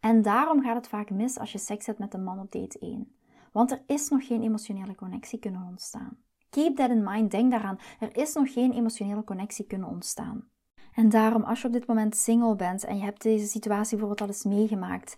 En 0.00 0.22
daarom 0.22 0.62
gaat 0.62 0.76
het 0.76 0.88
vaak 0.88 1.10
mis 1.10 1.38
als 1.38 1.52
je 1.52 1.58
seks 1.58 1.86
hebt 1.86 1.98
met 1.98 2.14
een 2.14 2.24
man 2.24 2.38
op 2.38 2.52
date 2.52 2.78
1. 2.78 3.12
Want 3.52 3.70
er 3.70 3.82
is 3.86 4.08
nog 4.08 4.26
geen 4.26 4.42
emotionele 4.42 4.94
connectie 4.94 5.38
kunnen 5.38 5.62
ontstaan. 5.62 6.18
Keep 6.50 6.76
that 6.76 6.90
in 6.90 7.02
mind, 7.04 7.30
denk 7.30 7.50
daaraan. 7.50 7.78
Er 8.00 8.16
is 8.16 8.34
nog 8.34 8.52
geen 8.52 8.72
emotionele 8.72 9.24
connectie 9.24 9.66
kunnen 9.66 9.88
ontstaan. 9.88 10.48
En 10.94 11.08
daarom, 11.08 11.42
als 11.42 11.60
je 11.60 11.66
op 11.66 11.72
dit 11.72 11.86
moment 11.86 12.16
single 12.16 12.56
bent 12.56 12.84
en 12.84 12.96
je 12.96 13.04
hebt 13.04 13.22
deze 13.22 13.46
situatie 13.46 13.96
bijvoorbeeld 13.96 14.20
al 14.20 14.34
eens 14.34 14.44
meegemaakt, 14.44 15.16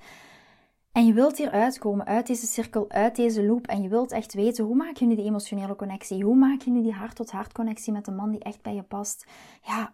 en 0.92 1.06
je 1.06 1.12
wilt 1.12 1.38
hier 1.38 1.50
uitkomen, 1.50 2.06
uit 2.06 2.26
deze 2.26 2.46
cirkel, 2.46 2.90
uit 2.90 3.16
deze 3.16 3.44
loop. 3.44 3.66
En 3.66 3.82
je 3.82 3.88
wilt 3.88 4.12
echt 4.12 4.34
weten, 4.34 4.64
hoe 4.64 4.74
maak 4.74 4.96
je 4.96 5.06
nu 5.06 5.14
die 5.14 5.24
emotionele 5.24 5.76
connectie? 5.76 6.24
Hoe 6.24 6.36
maak 6.36 6.60
je 6.60 6.70
nu 6.70 6.82
die 6.82 6.92
hart-tot-hart 6.92 7.52
connectie 7.52 7.92
met 7.92 8.04
de 8.04 8.10
man 8.10 8.30
die 8.30 8.42
echt 8.42 8.62
bij 8.62 8.74
je 8.74 8.82
past? 8.82 9.26
Ja, 9.62 9.92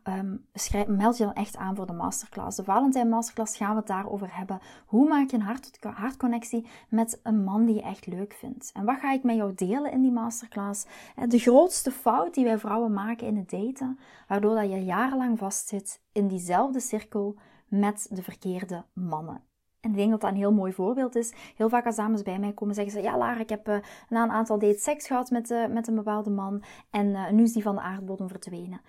schrijf, 0.55 0.87
meld 0.87 1.17
je 1.17 1.25
dan 1.25 1.33
echt 1.33 1.57
aan 1.57 1.77
voor 1.77 1.87
de 1.87 1.93
masterclass. 1.93 2.57
De 2.57 2.65
Valentijn 2.65 3.09
Masterclass 3.09 3.57
gaan 3.57 3.71
we 3.71 3.77
het 3.77 3.87
daarover 3.87 4.37
hebben. 4.37 4.61
Hoe 4.87 5.09
maak 5.09 5.31
je 5.31 5.37
een 5.37 5.43
hart-tot-hart 5.43 6.17
connectie 6.17 6.67
met 6.89 7.21
een 7.23 7.45
man 7.45 7.65
die 7.65 7.75
je 7.75 7.83
echt 7.83 8.07
leuk 8.07 8.33
vindt? 8.33 8.71
En 8.75 8.85
wat 8.85 8.99
ga 8.99 9.13
ik 9.13 9.23
met 9.23 9.37
jou 9.37 9.55
delen 9.55 9.93
in 9.93 10.03
die 10.03 10.13
masterclass? 10.13 10.87
Eh, 11.17 11.29
de 11.29 11.39
grootste 11.39 11.91
fout 11.91 12.35
die 12.35 12.45
wij 12.45 12.59
vrouwen 12.59 12.93
maken 12.93 13.27
in 13.27 13.37
het 13.37 13.51
daten, 13.51 13.99
waardoor 14.29 14.55
dat 14.55 14.71
je 14.71 14.85
jarenlang 14.85 15.39
vastzit 15.39 16.01
in 16.13 16.29
diezelfde 16.29 16.81
cirkel 16.81 17.37
met 17.69 18.07
de 18.11 18.23
verkeerde 18.23 18.85
mannen. 18.93 19.43
En 19.87 19.93
ik 19.93 19.99
denk 19.99 20.11
dat 20.11 20.21
dat 20.21 20.31
een 20.31 20.37
heel 20.37 20.53
mooi 20.53 20.73
voorbeeld 20.73 21.17
is. 21.17 21.33
Heel 21.57 21.69
vaak 21.69 21.87
als 21.87 21.97
dames 21.97 22.23
bij 22.23 22.39
mij 22.39 22.53
komen 22.53 22.75
zeggen 22.75 22.93
ze... 22.93 23.03
Ja, 23.03 23.19
Lara, 23.19 23.41
ik 23.41 23.49
heb 23.49 23.69
uh, 23.69 23.77
na 24.09 24.23
een 24.23 24.31
aantal 24.31 24.59
dates 24.59 24.83
seks 24.83 25.07
gehad 25.07 25.31
met, 25.31 25.51
uh, 25.51 25.67
met 25.67 25.89
een 25.89 25.95
bepaalde 25.95 26.31
man. 26.31 26.63
En 26.91 27.07
uh, 27.07 27.31
nu 27.31 27.43
is 27.43 27.53
die 27.53 27.63
van 27.63 27.75
de 27.75 27.81
aardbodem 27.81 28.29
verdwenen. 28.29 28.81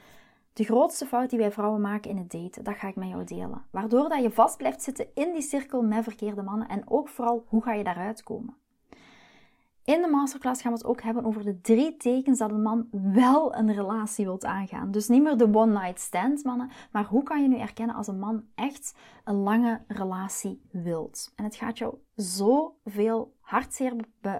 De 0.53 0.63
grootste 0.63 1.05
fout 1.05 1.29
die 1.29 1.39
wij 1.39 1.51
vrouwen 1.51 1.81
maken 1.81 2.09
in 2.09 2.17
het 2.17 2.31
daten, 2.31 2.63
dat 2.63 2.75
ga 2.75 2.87
ik 2.87 2.95
met 2.95 3.09
jou 3.09 3.23
delen. 3.23 3.63
Waardoor 3.71 4.09
dat 4.09 4.21
je 4.21 4.31
vast 4.31 4.57
blijft 4.57 4.81
zitten 4.81 5.07
in 5.13 5.33
die 5.33 5.41
cirkel 5.41 5.81
met 5.81 6.03
verkeerde 6.03 6.41
mannen. 6.41 6.67
En 6.67 6.83
ook 6.89 7.09
vooral, 7.09 7.45
hoe 7.47 7.63
ga 7.63 7.73
je 7.73 7.83
daaruit 7.83 8.23
komen? 8.23 8.55
In 9.87 10.01
de 10.01 10.07
masterclass 10.07 10.61
gaan 10.61 10.71
we 10.71 10.77
het 10.77 10.87
ook 10.87 11.01
hebben 11.01 11.25
over 11.25 11.43
de 11.43 11.61
drie 11.61 11.97
tekens 11.97 12.39
dat 12.39 12.51
een 12.51 12.61
man 12.61 12.87
wel 12.91 13.55
een 13.55 13.73
relatie 13.73 14.25
wilt 14.25 14.45
aangaan. 14.45 14.91
Dus 14.91 15.07
niet 15.07 15.21
meer 15.21 15.37
de 15.37 15.53
one-night 15.53 15.99
stand 15.99 16.43
mannen, 16.43 16.71
maar 16.91 17.05
hoe 17.05 17.23
kan 17.23 17.41
je 17.41 17.47
nu 17.47 17.57
erkennen 17.57 17.95
als 17.95 18.07
een 18.07 18.19
man 18.19 18.45
echt 18.55 18.95
een 19.23 19.35
lange 19.35 19.81
relatie 19.87 20.61
wilt? 20.71 21.31
En 21.35 21.43
het 21.43 21.55
gaat 21.55 21.77
jou 21.77 21.95
zoveel 22.15 23.35
hartzeer 23.39 23.93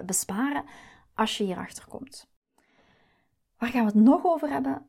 besparen 0.06 0.64
als 1.14 1.38
je 1.38 1.44
hierachter 1.44 1.88
komt. 1.88 2.30
Waar 3.58 3.70
gaan 3.70 3.86
we 3.86 3.92
het 3.92 4.06
nog 4.06 4.26
over 4.26 4.50
hebben? 4.50 4.88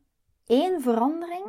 één 0.49 0.81
verandering, 0.81 1.47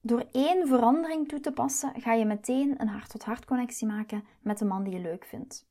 door 0.00 0.24
één 0.32 0.66
verandering 0.66 1.28
toe 1.28 1.40
te 1.40 1.52
passen, 1.52 1.92
ga 2.00 2.12
je 2.12 2.24
meteen 2.24 2.80
een 2.80 2.88
hart-tot-hart 2.88 3.44
connectie 3.44 3.86
maken 3.86 4.24
met 4.40 4.58
de 4.58 4.64
man 4.64 4.82
die 4.82 4.92
je 4.92 5.00
leuk 5.00 5.24
vindt. 5.24 5.70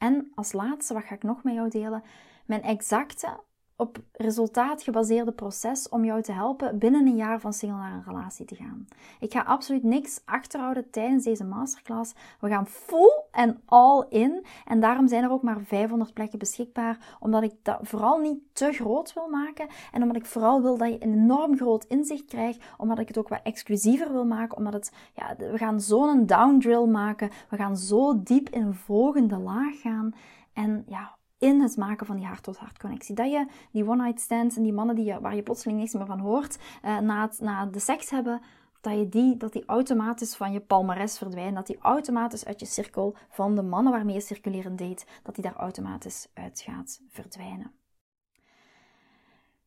En 0.00 0.32
als 0.34 0.52
laatste, 0.52 0.94
wat 0.94 1.04
ga 1.04 1.14
ik 1.14 1.22
nog 1.22 1.42
met 1.42 1.54
jou 1.54 1.68
delen? 1.68 2.02
Mijn 2.46 2.62
exacte 2.62 3.40
op 3.80 3.98
resultaat 4.12 4.82
gebaseerde 4.82 5.32
proces 5.32 5.88
om 5.88 6.04
jou 6.04 6.22
te 6.22 6.32
helpen 6.32 6.78
binnen 6.78 7.06
een 7.06 7.16
jaar 7.16 7.40
van 7.40 7.52
single 7.52 7.78
naar 7.78 7.92
een 7.92 8.04
relatie 8.06 8.44
te 8.44 8.54
gaan. 8.54 8.86
Ik 9.20 9.32
ga 9.32 9.40
absoluut 9.40 9.82
niks 9.82 10.20
achterhouden 10.24 10.90
tijdens 10.90 11.24
deze 11.24 11.44
masterclass. 11.44 12.14
We 12.40 12.48
gaan 12.48 12.66
full 12.66 13.22
en 13.30 13.60
all 13.64 14.06
in. 14.08 14.44
En 14.64 14.80
daarom 14.80 15.08
zijn 15.08 15.24
er 15.24 15.30
ook 15.30 15.42
maar 15.42 15.60
500 15.60 16.12
plekken 16.12 16.38
beschikbaar, 16.38 17.16
omdat 17.20 17.42
ik 17.42 17.52
dat 17.62 17.78
vooral 17.82 18.18
niet 18.18 18.38
te 18.52 18.72
groot 18.72 19.12
wil 19.12 19.28
maken. 19.28 19.68
En 19.92 20.02
omdat 20.02 20.16
ik 20.16 20.26
vooral 20.26 20.62
wil 20.62 20.76
dat 20.76 20.88
je 20.88 21.04
een 21.04 21.12
enorm 21.12 21.56
groot 21.56 21.84
inzicht 21.84 22.24
krijgt, 22.24 22.64
omdat 22.78 22.98
ik 22.98 23.08
het 23.08 23.18
ook 23.18 23.28
wat 23.28 23.40
exclusiever 23.42 24.12
wil 24.12 24.24
maken, 24.24 24.56
omdat 24.56 24.72
het, 24.72 24.92
ja, 25.14 25.36
we 25.36 25.58
gaan 25.58 25.80
zo'n 25.80 26.26
downdrill 26.26 26.86
maken. 26.86 27.30
We 27.48 27.56
gaan 27.56 27.76
zo 27.76 28.22
diep 28.22 28.48
in 28.48 28.74
volgende 28.74 29.38
laag 29.38 29.80
gaan. 29.80 30.14
En 30.52 30.84
ja, 30.86 31.18
in 31.40 31.60
het 31.60 31.76
maken 31.76 32.06
van 32.06 32.16
die 32.16 32.26
hart-tot-hart 32.26 32.78
connectie. 32.78 33.14
Dat 33.14 33.30
je 33.30 33.46
die 33.70 33.88
one-night 33.88 34.20
stands 34.20 34.56
en 34.56 34.62
die 34.62 34.72
mannen 34.72 34.94
die 34.94 35.04
je, 35.04 35.20
waar 35.20 35.34
je 35.34 35.42
plotseling 35.42 35.78
niks 35.78 35.92
meer 35.92 36.06
van 36.06 36.18
hoort, 36.18 36.58
uh, 36.84 36.98
na, 36.98 37.30
na 37.38 37.66
de 37.66 37.78
seks 37.78 38.10
hebben, 38.10 38.40
dat, 38.80 38.98
je 38.98 39.08
die, 39.08 39.36
dat 39.36 39.52
die 39.52 39.64
automatisch 39.66 40.36
van 40.36 40.52
je 40.52 40.60
palmares 40.60 41.18
verdwijnen. 41.18 41.54
Dat 41.54 41.66
die 41.66 41.78
automatisch 41.78 42.44
uit 42.44 42.60
je 42.60 42.66
cirkel 42.66 43.16
van 43.28 43.54
de 43.54 43.62
mannen 43.62 43.92
waarmee 43.92 44.14
je 44.14 44.20
circuleren 44.20 44.76
date, 44.76 45.04
dat 45.22 45.34
die 45.34 45.44
daar 45.44 45.56
automatisch 45.56 46.28
uit 46.34 46.60
gaat 46.60 47.00
verdwijnen. 47.08 47.72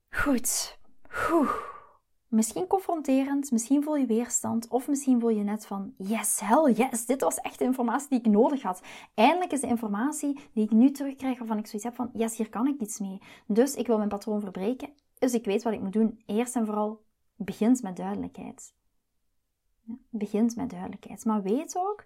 Goed. 0.10 0.78
Oeh. 1.32 1.73
Misschien 2.34 2.68
confronterend, 2.68 3.52
misschien 3.52 3.84
voel 3.84 3.96
je 3.96 4.06
weerstand, 4.06 4.68
of 4.68 4.88
misschien 4.88 5.20
voel 5.20 5.30
je 5.30 5.44
net 5.44 5.66
van 5.66 5.94
yes, 5.98 6.40
hell 6.40 6.72
yes, 6.72 7.06
dit 7.06 7.22
was 7.22 7.38
echt 7.38 7.60
de 7.60 7.66
informatie 7.66 8.10
die 8.10 8.20
ik 8.20 8.26
nodig 8.26 8.62
had. 8.62 8.82
Eindelijk 9.14 9.52
is 9.52 9.62
de 9.62 9.68
informatie 9.68 10.40
die 10.54 10.64
ik 10.64 10.72
nu 10.72 10.92
terugkrijg 10.92 11.38
waarvan 11.38 11.58
ik 11.58 11.66
zoiets 11.66 11.84
heb 11.84 11.96
van 11.96 12.10
yes, 12.14 12.38
hier 12.38 12.50
kan 12.50 12.68
ik 12.68 12.82
iets 12.82 13.00
mee. 13.00 13.22
Dus 13.48 13.76
ik 13.76 13.88
wil 13.88 13.98
mijn 13.98 14.10
patroon 14.10 14.42
verbreken, 14.42 14.90
dus 15.20 15.34
ik 15.34 15.46
weet 15.46 15.64
wat 15.64 15.74
ik 15.74 15.82
moet 15.82 15.94
doen. 15.94 16.22
Eerst 16.26 16.56
en 16.56 16.66
vooral, 16.66 17.04
begint 17.36 17.82
met 17.82 17.96
duidelijkheid. 17.96 18.74
Ja, 19.82 19.94
begint 20.10 20.56
met 20.56 20.70
duidelijkheid. 20.70 21.26
Maar 21.26 21.42
weet 21.42 21.78
ook, 21.78 22.06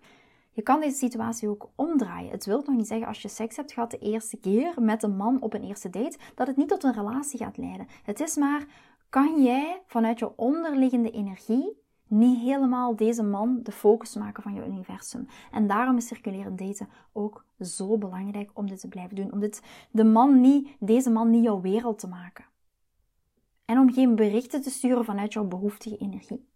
je 0.52 0.62
kan 0.62 0.80
deze 0.80 0.98
situatie 0.98 1.50
ook 1.50 1.70
omdraaien. 1.76 2.32
Het 2.32 2.46
wil 2.46 2.64
nog 2.66 2.76
niet 2.76 2.88
zeggen 2.88 3.08
als 3.08 3.22
je 3.22 3.28
seks 3.28 3.56
hebt 3.56 3.72
gehad 3.72 3.92
de 3.92 4.00
eerste 4.00 4.38
keer 4.38 4.74
met 4.82 5.04
een 5.04 5.16
man 5.16 5.42
op 5.42 5.54
een 5.54 5.64
eerste 5.64 5.90
date, 5.90 6.18
dat 6.36 6.48
het 6.48 6.58
niet 6.58 6.70
tot 6.70 6.84
een 6.84 6.94
relatie 6.94 7.40
gaat 7.40 7.58
leiden. 7.58 7.88
Het 8.04 8.20
is 8.20 8.36
maar 8.36 8.66
kan 9.10 9.44
jij 9.44 9.82
vanuit 9.86 10.20
je 10.20 10.38
onderliggende 10.38 11.12
energie 11.12 11.86
niet 12.08 12.40
helemaal 12.40 12.96
deze 12.96 13.24
man 13.24 13.60
de 13.64 13.72
focus 13.72 14.16
maken 14.16 14.44
van 14.44 14.54
je 14.54 14.66
universum. 14.66 15.28
En 15.52 15.68
daarom 15.68 15.98
is 15.98 16.08
circulerend 16.08 16.58
daten 16.58 16.90
ook 17.14 17.46
zo 17.60 17.98
belangrijk 17.98 18.52
om 18.54 18.68
dit 18.68 18.80
te 18.80 18.88
blijven 18.88 19.16
doen. 19.16 19.32
Om 19.32 19.40
dit, 19.40 19.62
de 19.92 20.04
man 20.04 20.42
niet, 20.42 20.70
deze 20.80 21.10
man 21.10 21.30
niet 21.30 21.44
jouw 21.44 21.62
wereld 21.62 22.00
te 22.00 22.08
maken. 22.08 22.46
En 23.66 23.80
om 23.80 23.94
geen 23.94 24.16
berichten 24.16 24.62
te 24.62 24.70
sturen 24.70 25.06
vanuit 25.06 25.34
jouw 25.34 25.46
behoeftige 25.46 25.98
energie. 25.98 26.48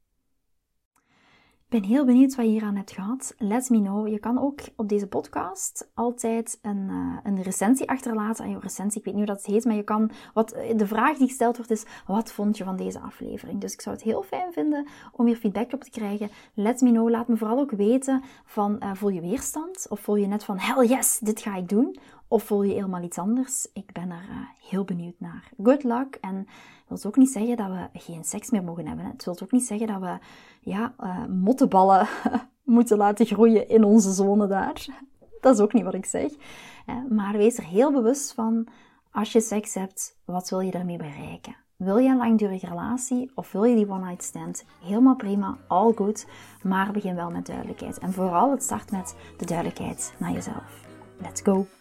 Ik 1.72 1.82
ben 1.82 1.90
heel 1.90 2.06
benieuwd 2.06 2.36
wat 2.36 2.46
je 2.46 2.52
hier 2.52 2.64
aan 2.64 2.76
hebt 2.76 2.92
gehad. 2.92 3.36
Let 3.38 3.70
me 3.70 3.82
know. 3.82 4.08
Je 4.08 4.20
kan 4.20 4.40
ook 4.40 4.60
op 4.76 4.90
deze 4.90 5.08
podcast 5.08 5.92
altijd 5.94 6.60
een, 6.62 6.90
uh, 6.90 7.18
een 7.24 7.42
recensie 7.42 7.90
achterlaten. 7.90 8.46
En 8.46 8.52
je 8.52 8.60
recensie, 8.60 9.00
ik 9.00 9.06
weet 9.06 9.16
niet 9.16 9.28
hoe 9.28 9.36
dat 9.36 9.46
heet, 9.46 9.66
maar 9.66 9.76
je 9.76 9.84
kan... 9.84 10.12
Wat, 10.34 10.56
de 10.76 10.88
vraag 10.88 11.18
die 11.18 11.28
gesteld 11.28 11.56
wordt 11.56 11.72
is, 11.72 11.86
wat 12.08 12.32
vond 12.32 12.58
je 12.58 12.64
van 12.64 12.76
deze 12.76 13.00
aflevering? 13.00 13.62
Dus 13.62 13.74
ik 13.74 13.82
zou 13.82 13.96
het 13.96 14.04
heel 14.04 14.24
fijn 14.24 14.54
vinden 14.54 14.88
om 15.12 15.26
hier 15.26 15.36
feedback 15.36 15.74
op 15.74 15.84
te 15.84 15.90
krijgen. 15.90 16.30
Let 16.54 16.82
me 16.82 16.90
know. 16.90 17.10
Laat 17.10 17.28
me 17.28 17.38
vooral 17.38 17.60
ook 17.60 17.72
weten 17.72 18.24
van, 18.46 18.78
uh, 18.80 18.94
voel 18.94 19.10
je 19.10 19.22
weerstand? 19.22 19.86
Of 19.90 20.00
voel 20.00 20.16
je 20.16 20.28
net 20.28 20.44
van, 20.44 20.60
hell 20.60 20.88
yes, 20.88 21.20
dit 21.20 21.42
ga 21.42 21.56
ik 21.56 21.70
doen? 21.70 21.98
Of 22.32 22.44
voel 22.44 22.64
je 22.64 22.74
helemaal 22.74 23.04
iets 23.04 23.18
anders? 23.18 23.68
Ik 23.74 23.92
ben 23.92 24.12
er 24.12 24.26
uh, 24.30 24.70
heel 24.70 24.84
benieuwd 24.84 25.20
naar. 25.20 25.52
Good 25.64 25.84
luck 25.84 26.18
en 26.22 26.48
wil 26.88 26.98
ook 27.06 27.16
niet 27.16 27.32
zeggen 27.32 27.58
dat 27.58 27.68
we 27.68 28.00
geen 28.00 28.24
seks 28.24 28.50
meer 28.50 28.64
mogen 28.64 28.88
hebben. 28.88 29.06
Het 29.06 29.26
wil 29.26 29.40
ook 29.44 29.52
niet 29.52 29.66
zeggen 29.66 29.88
dat 29.88 30.00
we 30.00 30.18
ja, 30.62 30.94
uh, 31.00 31.26
mottenballen 31.26 32.08
moeten 32.64 32.98
laten 32.98 33.26
groeien 33.26 33.70
in 33.70 33.84
onze 33.84 34.12
zone 34.12 34.48
daar. 34.48 34.86
Dat 35.42 35.56
is 35.56 35.62
ook 35.62 35.74
niet 35.74 35.84
wat 35.84 35.94
ik 35.94 36.06
zeg. 36.06 36.32
Maar 37.10 37.38
wees 37.38 37.58
er 37.58 37.66
heel 37.66 37.92
bewust 37.92 38.34
van, 38.34 38.68
als 39.12 39.32
je 39.32 39.42
seks 39.42 39.74
hebt, 39.74 40.18
wat 40.26 40.50
wil 40.50 40.60
je 40.60 40.72
daarmee 40.72 40.98
bereiken? 40.98 41.56
Wil 41.76 41.98
je 41.98 42.10
een 42.10 42.18
langdurige 42.18 42.68
relatie 42.68 43.32
of 43.36 43.52
wil 43.52 43.64
je 43.64 43.76
die 43.76 43.90
one-night 43.90 44.24
stand? 44.24 44.66
Helemaal 44.84 45.16
prima, 45.16 45.58
all 45.68 45.94
good. 45.94 46.28
Maar 46.64 46.92
begin 46.92 47.16
wel 47.16 47.30
met 47.30 47.46
duidelijkheid. 47.46 48.00
En 48.00 48.14
vooral 48.14 48.52
het 48.52 48.64
start 48.64 48.92
met 48.92 49.16
de 49.38 49.46
duidelijkheid 49.46 50.14
naar 50.20 50.32
jezelf. 50.32 50.88
Let's 51.18 51.42
go! 51.42 51.81